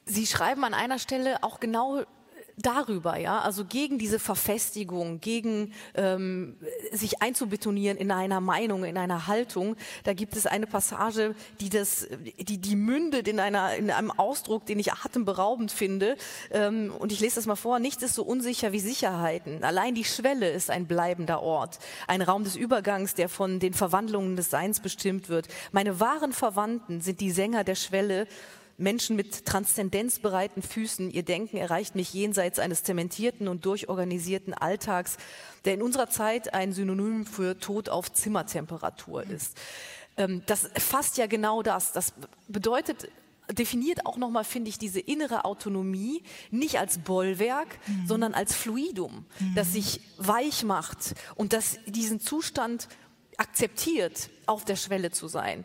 Sie 0.06 0.26
schreiben 0.26 0.64
an 0.64 0.75
einer 0.75 0.99
Stelle 0.99 1.42
auch 1.42 1.61
genau 1.61 2.04
darüber, 2.62 3.18
ja, 3.18 3.40
also 3.40 3.64
gegen 3.64 3.98
diese 3.98 4.18
Verfestigung, 4.18 5.20
gegen 5.20 5.72
ähm, 5.94 6.56
sich 6.92 7.22
einzubetonieren 7.22 7.96
in 7.96 8.10
einer 8.10 8.40
Meinung, 8.40 8.84
in 8.84 8.96
einer 8.96 9.26
Haltung. 9.26 9.76
Da 10.04 10.12
gibt 10.12 10.36
es 10.36 10.46
eine 10.46 10.66
Passage, 10.66 11.34
die 11.60 11.68
das, 11.68 12.08
die 12.38 12.58
die 12.58 12.76
mündet 12.76 13.28
in 13.28 13.40
einer 13.40 13.74
in 13.74 13.90
einem 13.90 14.10
Ausdruck, 14.10 14.66
den 14.66 14.78
ich 14.78 14.92
atemberaubend 14.92 15.72
finde. 15.72 16.16
Ähm, 16.50 16.92
und 16.98 17.12
ich 17.12 17.20
lese 17.20 17.36
das 17.36 17.46
mal 17.46 17.56
vor: 17.56 17.78
Nichts 17.78 18.02
ist 18.02 18.14
so 18.14 18.22
unsicher 18.22 18.72
wie 18.72 18.80
Sicherheiten. 18.80 19.64
Allein 19.64 19.94
die 19.94 20.04
Schwelle 20.04 20.50
ist 20.50 20.70
ein 20.70 20.86
bleibender 20.86 21.42
Ort, 21.42 21.78
ein 22.06 22.22
Raum 22.22 22.44
des 22.44 22.56
Übergangs, 22.56 23.14
der 23.14 23.28
von 23.28 23.60
den 23.60 23.74
Verwandlungen 23.74 24.36
des 24.36 24.50
Seins 24.50 24.80
bestimmt 24.80 25.28
wird. 25.28 25.48
Meine 25.72 26.00
wahren 26.00 26.32
Verwandten 26.32 27.00
sind 27.00 27.20
die 27.20 27.30
Sänger 27.30 27.64
der 27.64 27.75
Schwelle 27.75 28.26
Menschen 28.80 29.14
mit 29.14 29.45
transzendenzbereiten 29.45 30.62
Füßen. 30.62 31.10
Ihr 31.10 31.23
Denken 31.23 31.58
erreicht 31.58 31.95
mich 31.95 32.12
jenseits 32.12 32.58
eines 32.58 32.82
zementierten 32.82 33.47
und 33.47 33.64
durchorganisierten 33.64 34.54
Alltags, 34.54 35.19
der 35.64 35.75
in 35.75 35.82
unserer 35.82 36.08
Zeit 36.08 36.54
ein 36.54 36.73
Synonym 36.73 37.26
für 37.26 37.58
Tod 37.58 37.88
auf 37.88 38.12
Zimmertemperatur 38.12 39.23
ist. 39.25 39.56
Ähm, 40.16 40.43
das 40.47 40.71
fasst 40.76 41.19
ja 41.19 41.26
genau 41.26 41.62
das. 41.62 41.93
Das 41.93 42.14
bedeutet, 42.49 43.08
definiert 43.52 44.06
auch 44.06 44.16
nochmal, 44.16 44.45
finde 44.45 44.71
ich, 44.71 44.78
diese 44.78 45.00
innere 45.00 45.45
Autonomie 45.45 46.23
nicht 46.50 46.78
als 46.78 46.99
Bollwerk, 46.99 47.69
mhm. 47.86 48.06
sondern 48.06 48.34
als 48.34 48.54
Fluidum, 48.54 49.26
mhm. 49.38 49.54
das 49.54 49.73
sich 49.73 50.00
weich 50.16 50.64
macht 50.64 51.14
und 51.34 51.52
das 51.52 51.78
diesen 51.86 52.21
Zustand 52.21 52.88
akzeptiert, 53.36 54.28
auf 54.47 54.64
der 54.64 54.76
Schwelle 54.76 55.10
zu 55.10 55.26
sein. 55.26 55.64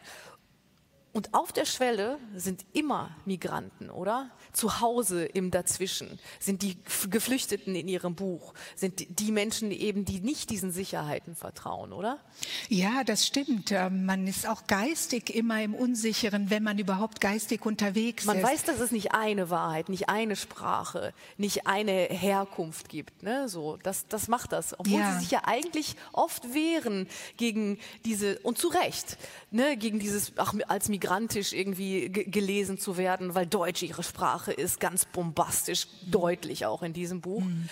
Und 1.15 1.33
auf 1.33 1.53
der 1.53 1.63
Schwelle 1.63 2.19
sind 2.35 2.65
immer 2.73 3.15
Migranten, 3.23 3.89
oder? 3.89 4.31
Zu 4.51 4.81
Hause 4.81 5.23
im 5.23 5.49
Dazwischen 5.49 6.19
sind 6.41 6.61
die 6.61 6.75
Geflüchteten 7.09 7.73
in 7.73 7.87
ihrem 7.87 8.15
Buch, 8.15 8.53
sind 8.75 9.19
die 9.21 9.31
Menschen 9.31 9.71
eben, 9.71 10.03
die 10.03 10.19
nicht 10.19 10.49
diesen 10.49 10.73
Sicherheiten 10.73 11.37
vertrauen, 11.37 11.93
oder? 11.93 12.19
Ja, 12.67 13.05
das 13.05 13.25
stimmt. 13.25 13.71
Ähm, 13.71 14.05
man 14.05 14.27
ist 14.27 14.45
auch 14.45 14.67
geistig 14.67 15.33
immer 15.33 15.63
im 15.63 15.73
Unsicheren, 15.73 16.49
wenn 16.49 16.63
man 16.63 16.79
überhaupt 16.79 17.21
geistig 17.21 17.65
unterwegs 17.65 18.25
man 18.25 18.35
ist. 18.35 18.43
Man 18.43 18.51
weiß, 18.51 18.63
dass 18.65 18.81
es 18.81 18.91
nicht 18.91 19.13
eine 19.13 19.49
Wahrheit, 19.49 19.87
nicht 19.87 20.09
eine 20.09 20.35
Sprache, 20.35 21.13
nicht 21.37 21.65
eine 21.65 21.93
Herkunft 22.09 22.89
gibt. 22.89 23.23
Ne? 23.23 23.47
So, 23.47 23.77
das, 23.83 24.05
das 24.09 24.27
macht 24.27 24.51
das. 24.51 24.77
Obwohl 24.77 24.99
ja. 24.99 25.13
sie 25.13 25.21
sich 25.21 25.31
ja 25.31 25.43
eigentlich 25.45 25.95
oft 26.11 26.53
wehren 26.53 27.07
gegen 27.37 27.79
diese, 28.03 28.37
und 28.39 28.57
zu 28.57 28.67
Recht, 28.67 29.17
ne, 29.49 29.77
gegen 29.77 29.99
dieses, 29.99 30.33
ach, 30.35 30.53
als 30.67 30.89
Migranten 30.89 31.04
migrantisch 31.05 31.53
irgendwie 31.53 32.09
gelesen 32.09 32.77
zu 32.77 32.97
werden, 32.97 33.35
weil 33.35 33.45
Deutsch 33.45 33.83
ihre 33.83 34.03
Sprache 34.03 34.51
ist, 34.51 34.79
ganz 34.79 35.05
bombastisch, 35.05 35.87
deutlich 36.09 36.65
auch 36.65 36.81
in 36.81 36.93
diesem 36.93 37.21
Buch. 37.21 37.41
Mhm. 37.41 37.69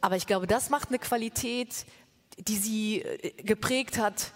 Aber 0.00 0.16
ich 0.16 0.26
glaube, 0.26 0.46
das 0.46 0.68
macht 0.68 0.88
eine 0.88 0.98
Qualität, 0.98 1.86
die 2.38 2.56
sie 2.56 3.00
äh, 3.00 3.42
geprägt 3.42 3.98
hat 3.98 4.32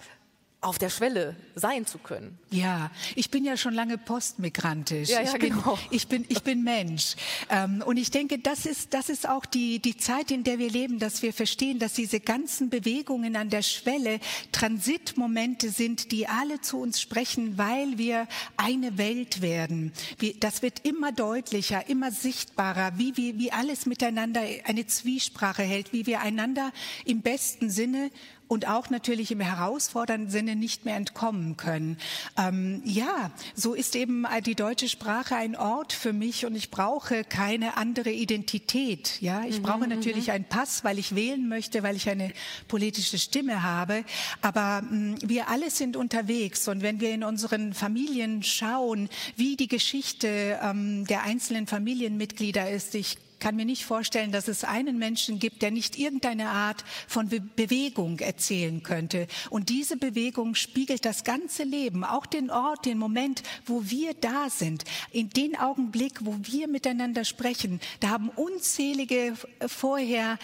auf 0.62 0.78
der 0.78 0.90
Schwelle 0.90 1.36
sein 1.54 1.86
zu 1.86 1.98
können. 1.98 2.38
Ja, 2.50 2.90
ich 3.14 3.30
bin 3.30 3.44
ja 3.44 3.56
schon 3.56 3.72
lange 3.72 3.96
postmigrantisch. 3.96 5.08
Ja, 5.08 5.22
ja, 5.22 5.32
ich, 5.32 5.38
bin, 5.38 5.54
genau. 5.54 5.78
ich 5.90 6.06
bin 6.06 6.26
ich 6.28 6.42
bin 6.42 6.62
Mensch 6.62 7.16
ähm, 7.48 7.82
und 7.86 7.96
ich 7.96 8.10
denke, 8.10 8.38
das 8.38 8.66
ist 8.66 8.92
das 8.92 9.08
ist 9.08 9.26
auch 9.26 9.46
die 9.46 9.78
die 9.78 9.96
Zeit, 9.96 10.30
in 10.30 10.44
der 10.44 10.58
wir 10.58 10.68
leben, 10.68 10.98
dass 10.98 11.22
wir 11.22 11.32
verstehen, 11.32 11.78
dass 11.78 11.94
diese 11.94 12.20
ganzen 12.20 12.68
Bewegungen 12.68 13.36
an 13.36 13.48
der 13.48 13.62
Schwelle 13.62 14.20
Transitmomente 14.52 15.70
sind, 15.70 16.12
die 16.12 16.28
alle 16.28 16.60
zu 16.60 16.78
uns 16.78 17.00
sprechen, 17.00 17.56
weil 17.56 17.96
wir 17.96 18.28
eine 18.58 18.98
Welt 18.98 19.40
werden. 19.40 19.92
Wie, 20.18 20.34
das 20.34 20.60
wird 20.60 20.84
immer 20.86 21.10
deutlicher, 21.10 21.88
immer 21.88 22.12
sichtbarer, 22.12 22.98
wie 22.98 23.16
wie 23.16 23.38
wie 23.38 23.50
alles 23.50 23.86
miteinander 23.86 24.42
eine 24.64 24.86
Zwiesprache 24.86 25.62
hält, 25.62 25.94
wie 25.94 26.04
wir 26.04 26.20
einander 26.20 26.70
im 27.06 27.22
besten 27.22 27.70
Sinne 27.70 28.10
und 28.50 28.66
auch 28.66 28.90
natürlich 28.90 29.30
im 29.30 29.38
herausfordernden 29.38 30.28
Sinne 30.28 30.56
nicht 30.56 30.84
mehr 30.84 30.96
entkommen 30.96 31.56
können. 31.56 31.98
Ähm, 32.36 32.82
ja, 32.84 33.30
so 33.54 33.74
ist 33.74 33.94
eben 33.94 34.24
äh, 34.24 34.42
die 34.42 34.56
deutsche 34.56 34.88
Sprache 34.88 35.36
ein 35.36 35.54
Ort 35.54 35.92
für 35.92 36.12
mich 36.12 36.44
und 36.44 36.56
ich 36.56 36.68
brauche 36.68 37.22
keine 37.22 37.76
andere 37.76 38.10
Identität. 38.10 39.22
Ja, 39.22 39.44
ich 39.44 39.58
mhm, 39.58 39.62
brauche 39.62 39.84
mhm. 39.84 39.90
natürlich 39.90 40.32
einen 40.32 40.46
Pass, 40.46 40.82
weil 40.82 40.98
ich 40.98 41.14
wählen 41.14 41.48
möchte, 41.48 41.84
weil 41.84 41.94
ich 41.94 42.10
eine 42.10 42.32
politische 42.66 43.18
Stimme 43.18 43.62
habe. 43.62 44.04
Aber 44.42 44.82
mh, 44.82 44.90
mm, 44.90 45.18
wir 45.22 45.48
alle 45.48 45.70
sind 45.70 45.96
unterwegs 45.96 46.66
und 46.66 46.82
wenn 46.82 47.00
wir 47.00 47.14
in 47.14 47.22
unseren 47.22 47.72
Familien 47.72 48.42
schauen, 48.42 49.08
wie 49.36 49.54
die 49.54 49.68
Geschichte 49.68 50.58
ähm, 50.60 51.06
der 51.06 51.22
einzelnen 51.22 51.68
Familienmitglieder 51.68 52.68
ist, 52.68 52.96
ich 52.96 53.16
kann 53.40 53.56
mir 53.56 53.64
nicht 53.64 53.84
vorstellen, 53.84 54.32
dass 54.32 54.48
es 54.48 54.64
einen 54.64 54.98
Menschen 54.98 55.38
gibt, 55.38 55.62
der 55.62 55.70
nicht 55.70 55.98
irgendeine 55.98 56.48
Art 56.48 56.84
von 57.08 57.28
Be 57.28 57.40
Bewegung 57.40 58.18
erzählen 58.20 58.82
könnte. 58.82 59.26
Und 59.50 59.68
diese 59.68 59.96
Bewegung 59.96 60.54
spiegelt 60.54 61.04
das 61.04 61.24
ganze 61.24 61.62
Leben, 61.64 62.04
auch 62.04 62.26
den 62.26 62.50
Ort, 62.50 62.86
den 62.86 62.98
Moment, 62.98 63.42
wo 63.66 63.82
wir 63.84 64.14
da 64.14 64.50
sind. 64.50 64.84
In 65.10 65.30
den 65.30 65.58
Augenblick, 65.58 66.24
wo 66.24 66.36
wir 66.42 66.68
miteinander 66.68 67.24
sprechen, 67.24 67.80
da 68.00 68.10
haben 68.10 68.28
unzählige 68.28 69.34
vorher, 69.66 70.38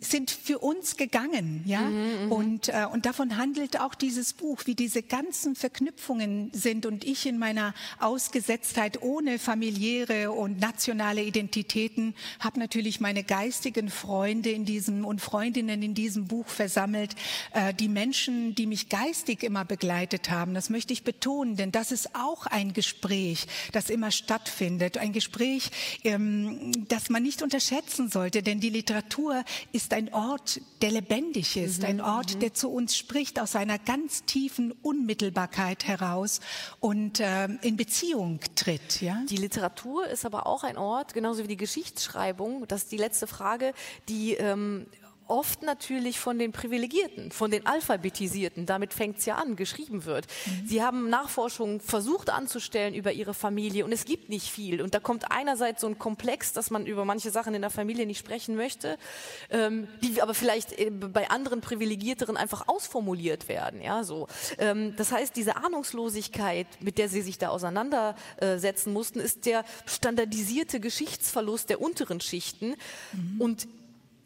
sind 0.00 0.30
für 0.30 0.58
uns 0.58 0.96
gegangen, 0.96 1.62
ja. 1.66 1.82
Mhm, 1.82 2.24
mhm, 2.24 2.32
und, 2.32 2.68
äh, 2.68 2.86
und 2.90 3.06
davon 3.06 3.36
handelt 3.36 3.80
auch 3.80 3.94
dieses 3.94 4.32
Buch, 4.32 4.62
wie 4.64 4.74
diese 4.74 5.02
ganzen 5.02 5.54
Verknüpfungen 5.54 6.50
sind 6.52 6.86
und 6.86 7.04
ich 7.04 7.26
in 7.26 7.38
meiner 7.38 7.74
Ausgesetztheit 8.00 9.02
ohne 9.02 9.38
familiäre 9.38 10.32
und 10.32 10.60
nationale 10.60 11.22
Identitäten 11.66 12.14
habe 12.40 12.58
natürlich 12.60 13.00
meine 13.00 13.24
geistigen 13.24 13.90
Freunde 13.90 14.50
in 14.50 14.64
diesem 14.64 15.04
und 15.04 15.20
Freundinnen 15.20 15.82
in 15.82 15.94
diesem 15.94 16.26
Buch 16.26 16.46
versammelt, 16.46 17.14
äh, 17.52 17.74
die 17.74 17.88
Menschen, 17.88 18.54
die 18.54 18.66
mich 18.66 18.88
geistig 18.88 19.42
immer 19.42 19.64
begleitet 19.64 20.30
haben. 20.30 20.54
Das 20.54 20.70
möchte 20.70 20.92
ich 20.92 21.02
betonen, 21.02 21.56
denn 21.56 21.72
das 21.72 21.92
ist 21.92 22.14
auch 22.14 22.46
ein 22.46 22.72
Gespräch, 22.72 23.46
das 23.72 23.90
immer 23.90 24.10
stattfindet. 24.10 24.96
Ein 24.98 25.12
Gespräch, 25.12 25.70
ähm, 26.04 26.86
das 26.88 27.10
man 27.10 27.22
nicht 27.22 27.42
unterschätzen 27.42 28.08
sollte, 28.08 28.42
denn 28.42 28.60
die 28.60 28.70
Literatur 28.70 29.44
ist 29.72 29.92
ein 29.92 30.12
Ort, 30.14 30.60
der 30.82 30.92
lebendig 30.92 31.56
ist, 31.56 31.80
mhm. 31.80 31.86
ein 31.86 32.00
Ort, 32.00 32.36
mhm. 32.36 32.40
der 32.40 32.54
zu 32.54 32.70
uns 32.70 32.96
spricht 32.96 33.40
aus 33.40 33.56
einer 33.56 33.78
ganz 33.78 34.24
tiefen 34.24 34.72
Unmittelbarkeit 34.82 35.86
heraus 35.86 36.40
und 36.80 37.20
äh, 37.20 37.46
in 37.62 37.76
Beziehung 37.76 38.40
tritt. 38.54 39.00
Ja? 39.00 39.22
Die 39.28 39.36
Literatur 39.36 40.06
ist 40.06 40.24
aber 40.24 40.46
auch 40.46 40.62
ein 40.62 40.76
Ort, 40.76 41.14
genauso 41.14 41.42
wie 41.42 41.48
die 41.48 41.55
Geschichtsschreibung, 41.56 42.66
das 42.68 42.84
ist 42.84 42.92
die 42.92 42.96
letzte 42.96 43.26
Frage, 43.26 43.72
die 44.08 44.34
ähm, 44.34 44.86
oft 45.28 45.62
natürlich 45.62 46.18
von 46.18 46.38
den 46.38 46.52
Privilegierten, 46.52 47.30
von 47.30 47.50
den 47.50 47.66
Alphabetisierten, 47.66 48.66
damit 48.66 48.94
fängt 48.94 49.18
es 49.18 49.26
ja 49.26 49.36
an, 49.36 49.56
geschrieben 49.56 50.04
wird. 50.04 50.26
Mhm. 50.26 50.66
Sie 50.66 50.82
haben 50.82 51.08
Nachforschungen 51.08 51.80
versucht 51.80 52.30
anzustellen 52.30 52.94
über 52.94 53.12
ihre 53.12 53.34
Familie 53.34 53.84
und 53.84 53.92
es 53.92 54.04
gibt 54.04 54.28
nicht 54.28 54.48
viel. 54.48 54.82
Und 54.82 54.94
da 54.94 55.00
kommt 55.00 55.30
einerseits 55.30 55.80
so 55.80 55.86
ein 55.86 55.98
Komplex, 55.98 56.52
dass 56.52 56.70
man 56.70 56.86
über 56.86 57.04
manche 57.04 57.30
Sachen 57.30 57.54
in 57.54 57.62
der 57.62 57.70
Familie 57.70 58.06
nicht 58.06 58.18
sprechen 58.18 58.56
möchte, 58.56 58.98
ähm, 59.50 59.88
die 60.02 60.22
aber 60.22 60.34
vielleicht 60.34 60.78
äh, 60.78 60.90
bei 60.90 61.30
anderen 61.30 61.60
Privilegierteren 61.60 62.36
einfach 62.36 62.68
ausformuliert 62.68 63.48
werden. 63.48 63.80
Ja, 63.82 64.04
so. 64.04 64.28
Ähm, 64.58 64.94
das 64.96 65.12
heißt, 65.12 65.36
diese 65.36 65.56
Ahnungslosigkeit, 65.56 66.66
mit 66.80 66.98
der 66.98 67.08
sie 67.08 67.22
sich 67.22 67.38
da 67.38 67.48
auseinandersetzen 67.48 68.92
mussten, 68.92 69.20
ist 69.20 69.46
der 69.46 69.64
standardisierte 69.86 70.80
Geschichtsverlust 70.80 71.70
der 71.70 71.80
unteren 71.80 72.20
Schichten. 72.20 72.74
Mhm. 73.12 73.40
Und 73.40 73.68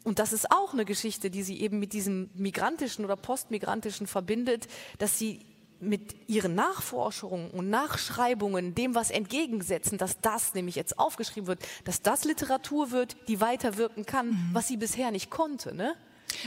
und 0.03 0.19
das 0.19 0.33
ist 0.33 0.51
auch 0.51 0.73
eine 0.73 0.85
Geschichte, 0.85 1.29
die 1.29 1.43
sie 1.43 1.61
eben 1.61 1.79
mit 1.79 1.93
diesem 1.93 2.29
migrantischen 2.33 3.05
oder 3.05 3.15
postmigrantischen 3.15 4.07
verbindet, 4.07 4.67
dass 4.97 5.19
sie 5.19 5.45
mit 5.79 6.29
ihren 6.29 6.53
Nachforschungen 6.55 7.49
und 7.51 7.69
Nachschreibungen 7.69 8.75
dem 8.75 8.93
was 8.93 9.09
entgegensetzen, 9.09 9.97
dass 9.97 10.21
das 10.21 10.53
nämlich 10.53 10.75
jetzt 10.75 10.99
aufgeschrieben 10.99 11.47
wird, 11.47 11.67
dass 11.83 12.01
das 12.01 12.23
Literatur 12.23 12.91
wird, 12.91 13.15
die 13.27 13.41
weiterwirken 13.41 14.05
kann, 14.05 14.29
mhm. 14.29 14.49
was 14.53 14.67
sie 14.67 14.77
bisher 14.77 15.11
nicht 15.11 15.31
konnte. 15.31 15.75
Ne? 15.75 15.95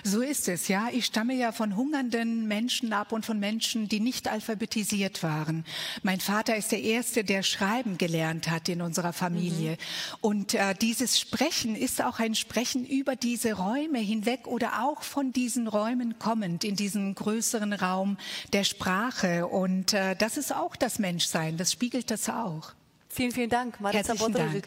So 0.03 0.21
ist 0.21 0.49
es, 0.49 0.69
ja. 0.69 0.89
Ich 0.93 1.07
stamme 1.07 1.35
ja 1.35 1.53
von 1.53 1.77
hungernden 1.77 2.47
Menschen 2.47 2.93
ab 2.93 3.13
und 3.13 3.25
von 3.25 3.39
Menschen, 3.39 3.89
die 3.89 4.01
nicht 4.01 4.29
alphabetisiert 4.29 5.23
waren. 5.23 5.65
Mein 6.03 6.21
Vater 6.21 6.57
ist 6.57 6.73
der 6.73 6.83
Erste, 6.83 7.25
der 7.25 7.43
Schreiben 7.43 7.99
gelernt 7.99 8.51
hat 8.51 8.69
in 8.69 8.83
unserer 8.83 9.13
Familie. 9.13 9.73
Mhm. 9.73 9.77
Und 10.21 10.55
äh, 10.55 10.75
dieses 10.75 11.19
Sprechen 11.19 11.77
ist 11.77 12.03
auch 12.03 12.19
ein 12.19 12.35
Sprechen 12.35 12.87
über 12.87 13.17
diese 13.17 13.55
Räume 13.55 13.99
hinweg 13.99 14.47
oder 14.47 14.85
auch 14.85 15.03
von 15.03 15.33
diesen 15.33 15.69
Räumen 15.69 16.19
kommend 16.19 16.65
in 16.65 16.77
diesen 16.77 17.15
größeren 17.15 17.73
Raum 17.73 18.17
der 18.53 18.65
Sprache. 18.65 19.47
Und 19.47 19.93
äh, 19.93 20.17
das 20.17 20.37
ist 20.37 20.55
auch 20.55 20.77
das 20.77 20.99
Menschsein. 20.99 21.57
Das 21.57 21.73
spiegelt 21.73 22.11
das 22.11 22.29
auch. 22.29 22.73
Vielen, 23.09 23.33
vielen 23.33 23.51
Dank, 23.51 23.81
Marisa 23.81 24.15
Dank. 24.15 24.65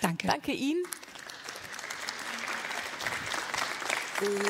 Danke. 0.00 0.26
Danke 0.26 0.52
Ihnen. 0.52 0.82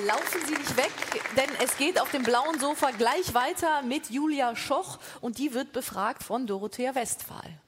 Laufen 0.06 0.46
Sie 0.46 0.54
nicht 0.54 0.76
weg, 0.76 0.92
denn 1.36 1.48
es 1.64 1.76
geht 1.78 1.98
auf 1.98 2.10
dem 2.10 2.22
blauen 2.22 2.60
Sofa 2.60 2.90
gleich 2.90 3.32
weiter 3.32 3.82
mit 3.82 4.10
Julia 4.10 4.54
Schoch 4.54 4.98
und 5.22 5.38
die 5.38 5.54
wird 5.54 5.72
befragt 5.72 6.22
von 6.22 6.46
Dorothea 6.46 6.94
Westphal. 6.94 7.58